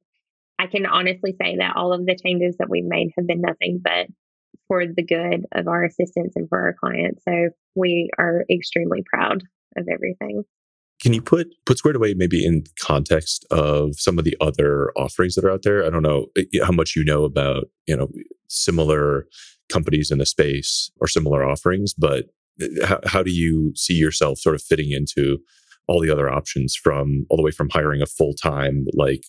[0.58, 3.80] i can honestly say that all of the changes that we've made have been nothing
[3.82, 4.06] but
[4.68, 7.22] for the good of our assistants and for our clients.
[7.28, 9.42] So we are extremely proud
[9.76, 10.44] of everything.
[11.00, 15.34] Can you put put Squared Away maybe in context of some of the other offerings
[15.34, 15.84] that are out there?
[15.84, 18.08] I don't know eh, how much you know about you know
[18.48, 19.26] similar
[19.68, 22.26] companies in the space or similar offerings, but
[22.84, 25.38] how, how do you see yourself sort of fitting into
[25.86, 29.24] all the other options from all the way from hiring a full time like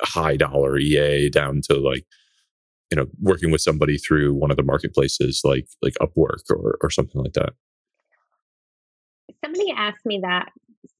[0.00, 2.04] high dollar EA down to like
[2.90, 6.90] you know working with somebody through one of the marketplaces like like upwork or or
[6.90, 7.52] something like that
[9.44, 10.50] somebody asked me that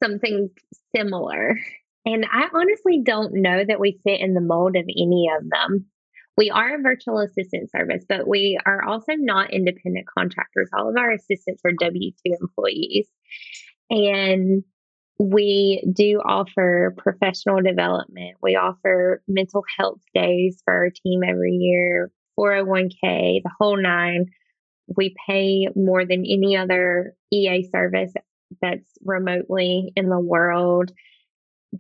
[0.02, 0.50] something
[0.94, 1.58] similar.
[2.04, 5.86] And I honestly don't know that we fit in the mold of any of them.
[6.36, 10.70] We are a virtual assistant service, but we are also not independent contractors.
[10.76, 13.08] All of our assistants are W 2 employees.
[13.90, 14.64] And
[15.18, 18.36] we do offer professional development.
[18.42, 24.26] We offer mental health days for our team every year, 401k, the whole nine.
[24.96, 28.12] We pay more than any other EA service
[28.60, 30.92] that's remotely in the world.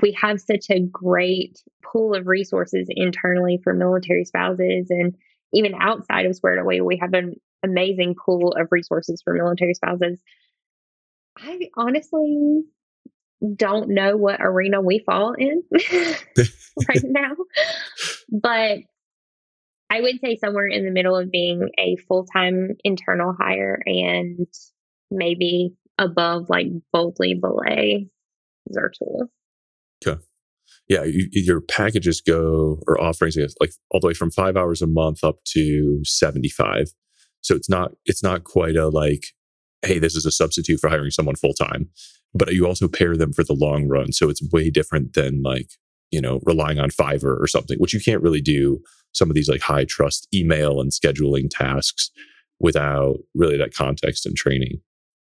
[0.00, 5.14] We have such a great pool of resources internally for military spouses and
[5.52, 10.20] even outside of Squared Away, we have an amazing pool of resources for military spouses.
[11.38, 12.62] I honestly
[13.56, 15.62] don't know what arena we fall in
[16.88, 17.34] right now,
[18.30, 18.78] but
[19.90, 24.46] I would say somewhere in the middle of being a full time internal hire and
[25.10, 28.08] maybe above like boldly belay
[28.70, 29.28] Zirtual.
[30.06, 30.20] Okay.
[30.88, 34.86] Yeah, you, your packages go or offerings like all the way from five hours a
[34.86, 36.92] month up to seventy five.
[37.40, 39.26] So it's not it's not quite a like,
[39.82, 41.88] hey, this is a substitute for hiring someone full time,
[42.34, 44.12] but you also pair them for the long run.
[44.12, 45.70] So it's way different than like
[46.10, 48.80] you know relying on Fiverr or something, which you can't really do
[49.12, 52.10] some of these like high trust email and scheduling tasks
[52.60, 54.80] without really that context and training.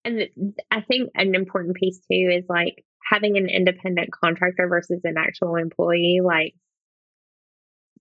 [0.05, 0.27] And
[0.71, 5.55] I think an important piece too is like having an independent contractor versus an actual
[5.55, 6.19] employee.
[6.23, 6.53] Like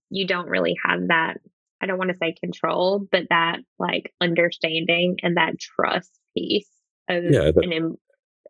[0.09, 1.37] you don't really have that,
[1.81, 6.69] I don't want to say control, but that like understanding and that trust piece
[7.09, 7.97] of yeah, that, an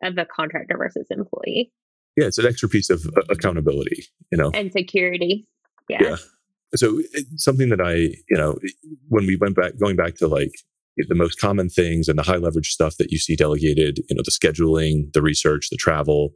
[0.02, 1.72] of a contractor versus employee.
[2.16, 5.46] Yeah, it's an extra piece of uh, accountability, you know, and security.
[5.88, 6.02] Yeah.
[6.02, 6.16] yeah.
[6.76, 7.00] So
[7.36, 8.58] something that I, you know,
[9.08, 10.52] when we went back, going back to like
[11.08, 14.22] the most common things and the high leverage stuff that you see delegated, you know,
[14.24, 16.30] the scheduling, the research, the travel,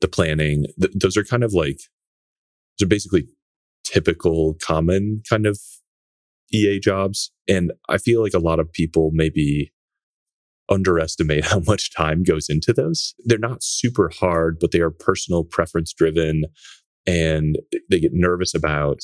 [0.00, 1.78] the planning, th- those are kind of like,
[2.78, 3.26] those are basically
[3.84, 5.58] typical, common kind of
[6.52, 7.32] EA jobs.
[7.48, 9.72] And I feel like a lot of people maybe
[10.68, 13.14] underestimate how much time goes into those.
[13.24, 16.44] They're not super hard, but they are personal preference driven
[17.06, 17.58] and
[17.90, 19.00] they get nervous about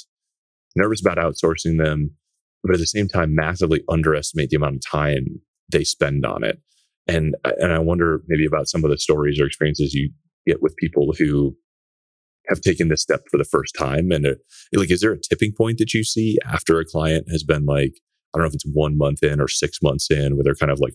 [0.76, 2.12] nervous about outsourcing them
[2.62, 5.40] but at the same time massively underestimate the amount of time
[5.70, 6.60] they spend on it.
[7.06, 10.10] And and I wonder maybe about some of the stories or experiences you
[10.46, 11.56] get with people who
[12.48, 14.10] have taken this step for the first time.
[14.10, 14.34] And uh,
[14.74, 17.92] like, is there a tipping point that you see after a client has been like,
[18.34, 20.72] I don't know if it's one month in or six months in, where they're kind
[20.72, 20.94] of like,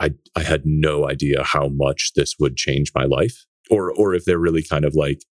[0.00, 4.24] I I had no idea how much this would change my life, or or if
[4.24, 5.22] they're really kind of like,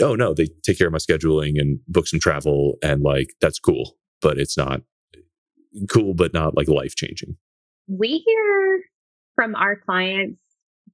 [0.00, 3.58] oh no, they take care of my scheduling and book some travel, and like that's
[3.58, 4.82] cool but it's not
[5.90, 7.36] cool, but not like life changing.
[7.88, 8.80] We hear
[9.34, 10.40] from our clients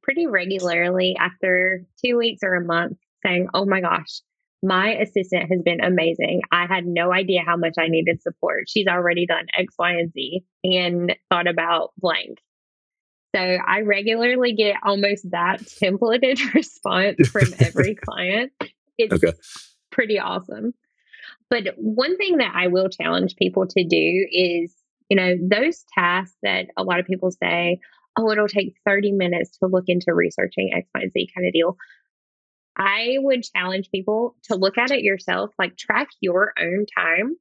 [0.03, 4.22] pretty regularly after two weeks or a month saying, Oh my gosh,
[4.62, 6.43] my assistant has been amazing.
[6.51, 8.64] I had no idea how much I needed support.
[8.68, 12.39] She's already done X, Y, and Z and thought about blank.
[13.37, 18.53] So I regularly get almost that templated response from every client.
[18.97, 19.37] It's okay.
[19.91, 20.74] pretty awesome.
[21.51, 24.74] But one thing that I will challenge people to do is,
[25.09, 27.81] you know, those tasks that a lot of people say,
[28.16, 31.76] oh, it'll take 30 minutes to look into researching X, Y, Z kind of deal.
[32.76, 37.37] I would challenge people to look at it yourself, like track your own time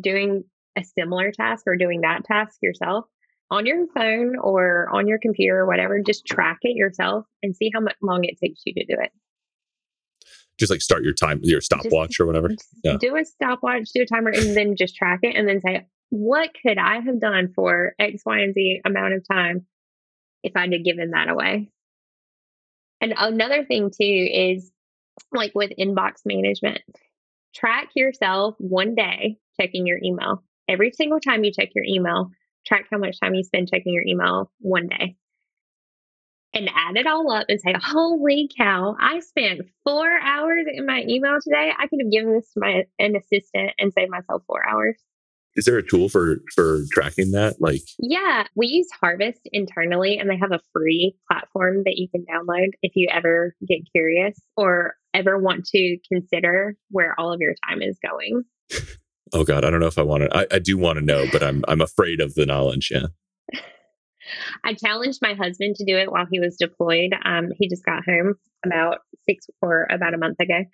[0.00, 0.44] doing
[0.76, 3.04] a similar task or doing that task yourself
[3.50, 6.00] on your phone or on your computer or whatever.
[6.00, 9.12] Just track it yourself and see how much long it takes you to do it
[10.58, 12.50] just like start your time, your stopwatch or whatever.
[12.84, 12.96] Yeah.
[13.00, 16.50] Do a stopwatch, do a timer, and then just track it, and then say, what
[16.62, 19.66] could I have done for X, Y, and Z amount of time
[20.42, 21.70] if I'd have given that away?
[23.00, 24.70] And another thing too is
[25.32, 26.82] like with inbox management,
[27.54, 30.42] track yourself one day checking your email.
[30.68, 32.30] Every single time you check your email,
[32.66, 35.16] track how much time you spend checking your email one day
[36.54, 41.04] and add it all up and say, holy cow, I spent four hours in my
[41.08, 41.72] email today.
[41.76, 44.96] I could have given this to my an assistant and saved myself four hours.
[45.54, 47.60] Is there a tool for for tracking that?
[47.60, 52.24] Like Yeah, we use Harvest internally and they have a free platform that you can
[52.24, 57.54] download if you ever get curious or ever want to consider where all of your
[57.68, 58.44] time is going.
[59.34, 61.26] oh God, I don't know if I want to I, I do want to know,
[61.30, 63.06] but I'm I'm afraid of the knowledge, yeah.
[64.64, 67.14] I challenged my husband to do it while he was deployed.
[67.24, 70.64] Um, he just got home about six or about a month ago.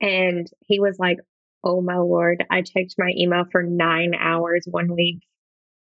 [0.00, 1.18] And he was like,
[1.64, 5.22] Oh my Lord, I checked my email for nine hours one week.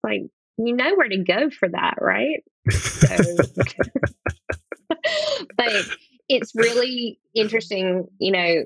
[0.04, 0.24] Like,
[0.58, 2.44] you know where to go for that, right?
[2.72, 3.16] So,
[5.58, 5.86] but
[6.28, 8.64] it's really interesting, you know,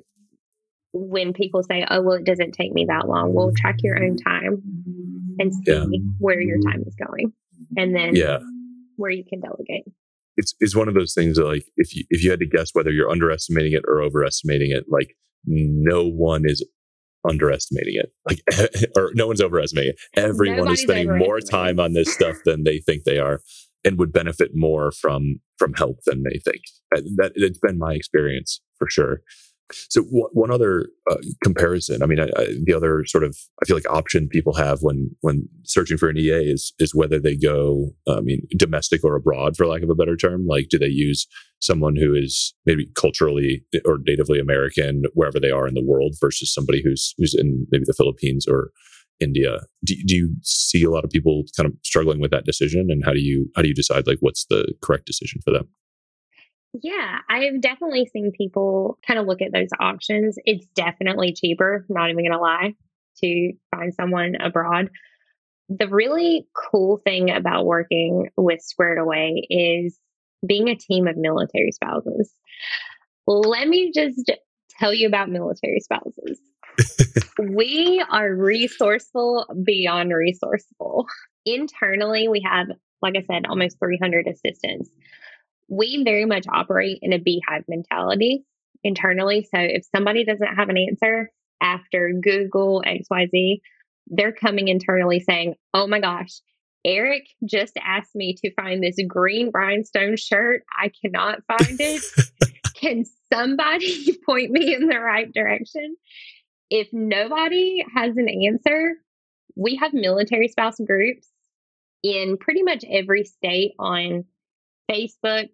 [0.94, 3.34] when people say, oh, well, it doesn't take me that long.
[3.34, 4.62] Well, track your own time
[5.40, 5.86] and see yeah.
[6.20, 7.34] where your time is going.
[7.78, 8.40] And then yeah.
[9.02, 9.84] Where you can delegate.
[10.38, 12.70] It's, it's one of those things that like if you if you had to guess
[12.74, 16.66] whether you're underestimating it or overestimating it, like no one is
[17.28, 18.12] underestimating it.
[18.28, 20.20] Like, or no one's overestimating it.
[20.20, 23.42] Everyone Nobody's is spending more time on this stuff than they think they are,
[23.84, 26.62] and would benefit more from from help than they think.
[26.96, 29.22] Uh, that it's been my experience for sure.
[29.90, 33.66] So w- one other uh, comparison, I mean, I, I, the other sort of, I
[33.66, 37.36] feel like option people have when when searching for an EA is is whether they
[37.36, 40.46] go, I mean, domestic or abroad, for lack of a better term.
[40.48, 41.28] Like, do they use
[41.60, 46.54] someone who is maybe culturally or natively American wherever they are in the world versus
[46.54, 48.72] somebody who's who's in maybe the Philippines or
[49.20, 49.60] India?
[49.86, 53.04] Do, do you see a lot of people kind of struggling with that decision, and
[53.06, 55.68] how do you how do you decide like what's the correct decision for them?
[56.74, 60.38] Yeah, I've definitely seen people kind of look at those options.
[60.46, 62.76] It's definitely cheaper, not even going to lie,
[63.22, 64.90] to find someone abroad.
[65.68, 69.98] The really cool thing about working with Squared Away is
[70.48, 72.34] being a team of military spouses.
[73.28, 74.32] Let me just
[74.80, 76.40] tell you about military spouses.
[77.38, 81.08] we are resourceful beyond resourceful.
[81.46, 82.68] Internally, we have,
[83.02, 84.90] like I said, almost 300 assistants
[85.72, 88.44] we very much operate in a beehive mentality
[88.84, 89.44] internally.
[89.44, 93.62] So if somebody doesn't have an answer after Google XYZ,
[94.08, 96.42] they're coming internally saying, Oh my gosh,
[96.84, 100.64] Eric just asked me to find this green rhinestone shirt.
[100.78, 102.04] I cannot find it.
[102.76, 105.96] Can somebody point me in the right direction?
[106.70, 108.96] If nobody has an answer,
[109.56, 111.30] we have military spouse groups
[112.04, 114.26] in pretty much every state on
[114.92, 115.50] Facebook,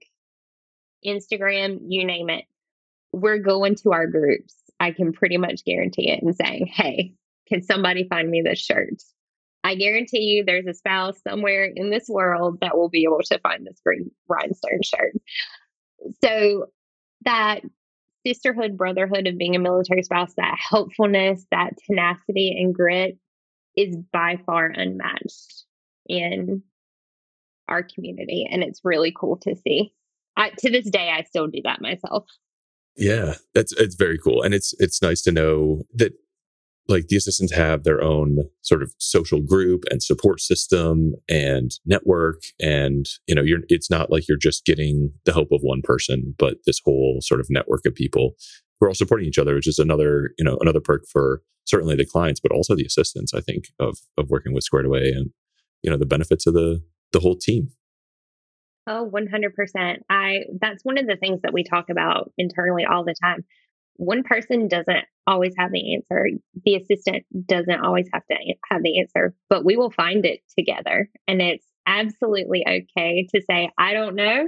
[1.06, 2.46] Instagram, you name it.
[3.12, 4.56] We're going to our groups.
[4.80, 7.14] I can pretty much guarantee it and saying, hey,
[7.48, 9.02] can somebody find me this shirt?
[9.64, 13.40] I guarantee you there's a spouse somewhere in this world that will be able to
[13.40, 15.14] find this green rhinestone shirt.
[16.24, 16.68] So
[17.26, 17.62] that
[18.26, 23.18] sisterhood, brotherhood of being a military spouse, that helpfulness, that tenacity and grit
[23.76, 25.66] is by far unmatched
[26.08, 26.64] in
[27.68, 28.48] our community.
[28.50, 29.94] And it's really cool to see.
[30.36, 32.26] I, to this day, I still do that myself.
[32.96, 36.14] Yeah, that's it's very cool, and it's it's nice to know that
[36.88, 42.42] like the assistants have their own sort of social group and support system and network
[42.60, 46.34] and you know you're it's not like you're just getting the help of one person
[46.38, 48.36] but this whole sort of network of people
[48.80, 51.96] who are all supporting each other which is another you know another perk for certainly
[51.96, 55.32] the clients but also the assistants i think of of working with squared away and
[55.84, 56.82] you know the benefits of the
[57.12, 57.70] the whole team.
[58.88, 59.98] Oh, 100%.
[60.10, 63.44] I that's one of the things that we talk about internally all the time.
[63.96, 66.28] One person doesn't always have the answer.
[66.64, 68.38] The assistant doesn't always have to
[68.72, 71.10] have the answer, but we will find it together.
[71.28, 74.48] And it's absolutely okay to say, I don't know,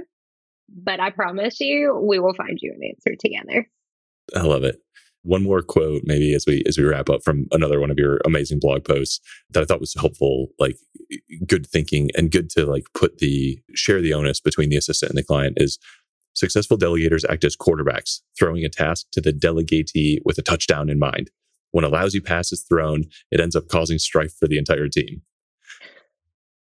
[0.68, 3.68] but I promise you, we will find you an answer together.
[4.34, 4.76] I love it.
[5.22, 8.20] One more quote, maybe as we as we wrap up from another one of your
[8.24, 10.78] amazing blog posts that I thought was helpful, like
[11.46, 15.18] good thinking and good to like put the share the onus between the assistant and
[15.18, 15.78] the client is
[16.34, 20.98] successful delegators act as quarterbacks, throwing a task to the delegatee with a touchdown in
[20.98, 21.30] mind.
[21.72, 25.22] When a lousy pass is thrown, it ends up causing strife for the entire team.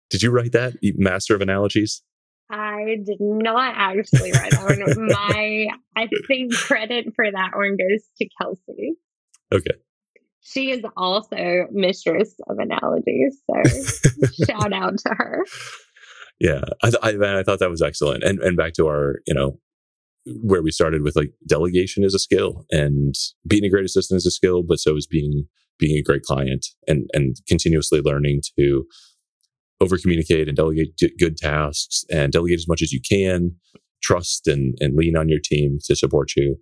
[0.09, 2.01] Did you write that, master of analogies?
[2.49, 5.07] I did not actually write that one.
[5.07, 8.95] My, I think credit for that one goes to Kelsey.
[9.53, 9.77] Okay.
[10.41, 13.41] She is also mistress of analogies.
[13.45, 15.45] So shout out to her.
[16.39, 18.23] Yeah, I, I, I thought that was excellent.
[18.23, 19.59] And and back to our, you know,
[20.41, 23.13] where we started with like delegation is a skill and
[23.47, 25.45] being a great assistant is a skill, but so is being
[25.77, 28.85] being a great client and and continuously learning to
[29.81, 33.55] over communicate and delegate good tasks and delegate as much as you can,
[34.01, 36.57] trust and, and lean on your team to support you.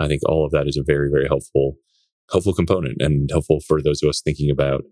[0.00, 1.76] I think all of that is a very, very helpful,
[2.30, 4.82] helpful component and helpful for those of us thinking about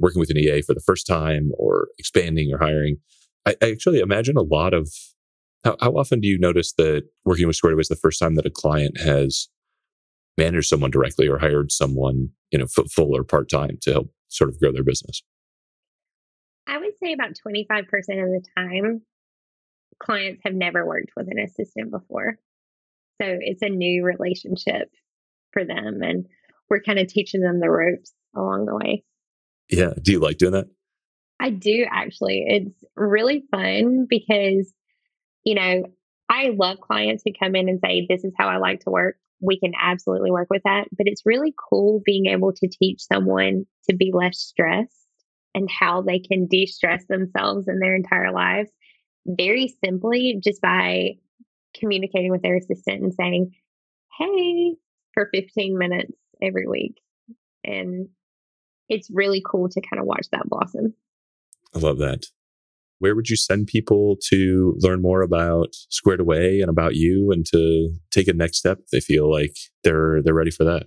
[0.00, 2.96] working with an EA for the first time or expanding or hiring.
[3.46, 4.90] I, I actually imagine a lot of
[5.64, 8.46] how, how often do you notice that working with Squared is the first time that
[8.46, 9.48] a client has
[10.36, 14.50] managed someone directly or hired someone, you know, full or part time to help sort
[14.50, 15.22] of grow their business?
[16.66, 19.02] I would say about 25% of the time,
[20.02, 22.38] clients have never worked with an assistant before.
[23.20, 24.90] So it's a new relationship
[25.52, 26.02] for them.
[26.02, 26.26] And
[26.68, 29.04] we're kind of teaching them the ropes along the way.
[29.70, 29.92] Yeah.
[30.00, 30.66] Do you like doing that?
[31.40, 32.44] I do actually.
[32.46, 34.72] It's really fun because,
[35.44, 35.84] you know,
[36.28, 39.16] I love clients who come in and say, This is how I like to work.
[39.40, 40.88] We can absolutely work with that.
[40.96, 45.03] But it's really cool being able to teach someone to be less stressed
[45.54, 48.70] and how they can de stress themselves in their entire lives
[49.26, 51.12] very simply just by
[51.78, 53.52] communicating with their assistant and saying,
[54.18, 54.74] Hey,
[55.12, 57.00] for 15 minutes every week.
[57.64, 58.08] And
[58.88, 60.94] it's really cool to kind of watch that blossom.
[61.74, 62.26] I love that.
[62.98, 67.44] Where would you send people to learn more about Squared Away and about you and
[67.46, 70.86] to take a next step if they feel like they're they're ready for that?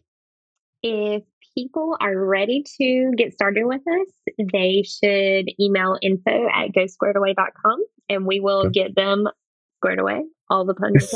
[0.82, 1.24] If
[1.58, 7.80] people are ready to get started with us, they should email info at gosquaredaway.com
[8.10, 8.84] and we will okay.
[8.84, 9.28] get them
[9.78, 11.12] squared away, all the puns.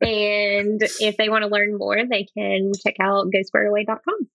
[0.00, 4.28] and if they want to learn more, they can check out gosquaredaway.com.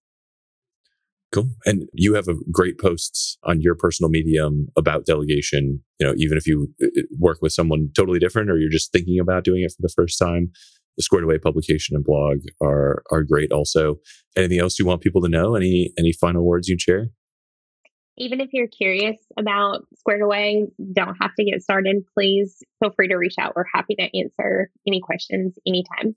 [1.32, 1.50] Cool.
[1.66, 5.84] And you have a great posts on your personal medium about delegation.
[6.00, 8.92] You know, even if you uh, uh, work with someone totally different or you're just
[8.92, 10.52] thinking about doing it for the first time,
[10.98, 13.52] the Squared Away publication and blog are are great.
[13.52, 14.00] Also,
[14.36, 15.56] anything else you want people to know?
[15.56, 17.10] Any any final words you'd share?
[18.18, 22.04] Even if you're curious about Squared Away, don't have to get started.
[22.14, 23.56] Please feel free to reach out.
[23.56, 26.16] We're happy to answer any questions anytime.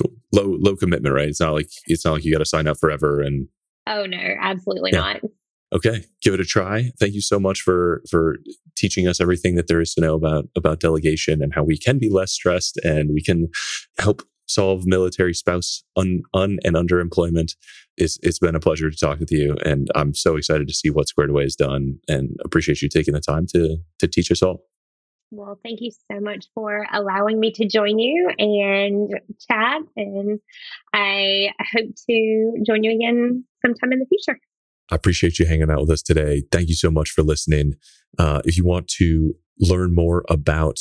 [0.00, 0.12] Cool.
[0.32, 1.28] Low low commitment, right?
[1.28, 3.48] It's not like it's not like you got to sign up forever and
[3.86, 4.98] Oh no, absolutely yeah.
[5.00, 5.20] not.
[5.72, 6.92] Okay, give it a try.
[7.00, 8.36] Thank you so much for for
[8.76, 11.98] teaching us everything that there is to know about about delegation and how we can
[11.98, 13.48] be less stressed and we can
[13.98, 17.54] help solve military spouse un, un and underemployment.
[17.96, 20.90] It's it's been a pleasure to talk with you, and I'm so excited to see
[20.90, 24.42] what Squared Away has done, and appreciate you taking the time to to teach us
[24.42, 24.64] all.
[25.30, 29.10] Well, thank you so much for allowing me to join you and
[29.50, 29.82] chat.
[29.96, 30.38] And
[30.92, 34.38] I hope to join you again sometime in the future.
[34.90, 36.42] I appreciate you hanging out with us today.
[36.52, 37.74] Thank you so much for listening.
[38.18, 40.78] Uh, if you want to learn more about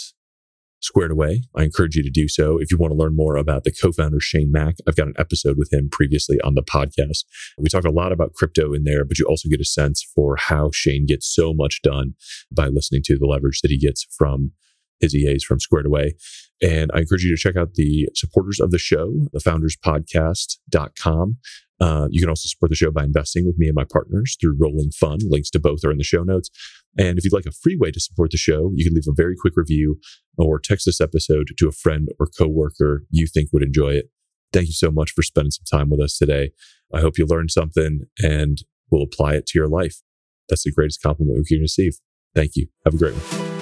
[0.82, 2.58] Squared Away, I encourage you to do so.
[2.60, 5.58] If you want to learn more about the co-founder Shane Mac, I've got an episode
[5.58, 7.24] with him previously on the podcast.
[7.58, 10.36] We talk a lot about crypto in there, but you also get a sense for
[10.36, 12.16] how Shane gets so much done
[12.52, 14.52] by listening to the leverage that he gets from
[15.00, 16.16] his EAs from Squared Away.
[16.62, 21.38] And I encourage you to check out the supporters of the show, the founderspodcast.com.
[21.80, 24.56] Uh, you can also support the show by investing with me and my partners through
[24.60, 25.22] Rolling Fund.
[25.26, 26.50] Links to both are in the show notes.
[26.98, 29.14] And if you'd like a free way to support the show, you can leave a
[29.16, 30.00] very quick review
[30.38, 34.10] or text this episode to a friend or coworker you think would enjoy it.
[34.52, 36.52] Thank you so much for spending some time with us today.
[36.94, 38.60] I hope you learned something and
[38.92, 40.02] will apply it to your life.
[40.48, 41.94] That's the greatest compliment we can receive.
[42.36, 42.68] Thank you.
[42.86, 43.54] Have a great one.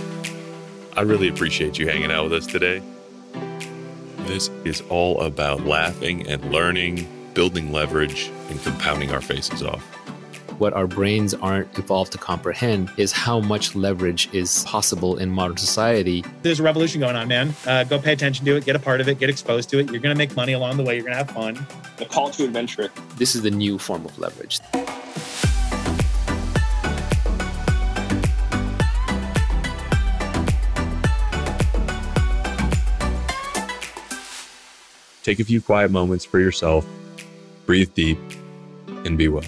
[0.97, 2.81] I really appreciate you hanging out with us today.
[4.25, 9.85] This is all about laughing and learning, building leverage, and compounding our faces off
[10.61, 15.57] what our brains aren't evolved to comprehend is how much leverage is possible in modern
[15.57, 16.23] society.
[16.43, 17.55] There's a revolution going on, man.
[17.65, 19.89] Uh, go pay attention to it, get a part of it, get exposed to it.
[19.89, 21.65] You're going to make money along the way, you're going to have fun.
[21.97, 22.91] The call to adventure.
[23.15, 24.59] This is the new form of leverage.
[35.23, 36.85] Take a few quiet moments for yourself,
[37.71, 38.19] breathe deep,
[39.05, 39.45] and be well.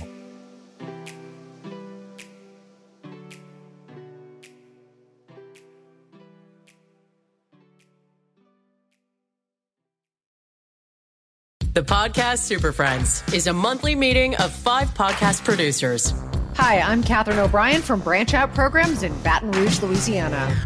[11.73, 16.13] The Podcast Super Friends is a monthly meeting of five podcast producers.
[16.55, 20.65] Hi, I'm Katherine O'Brien from Branch Out Programs in Baton Rouge, Louisiana.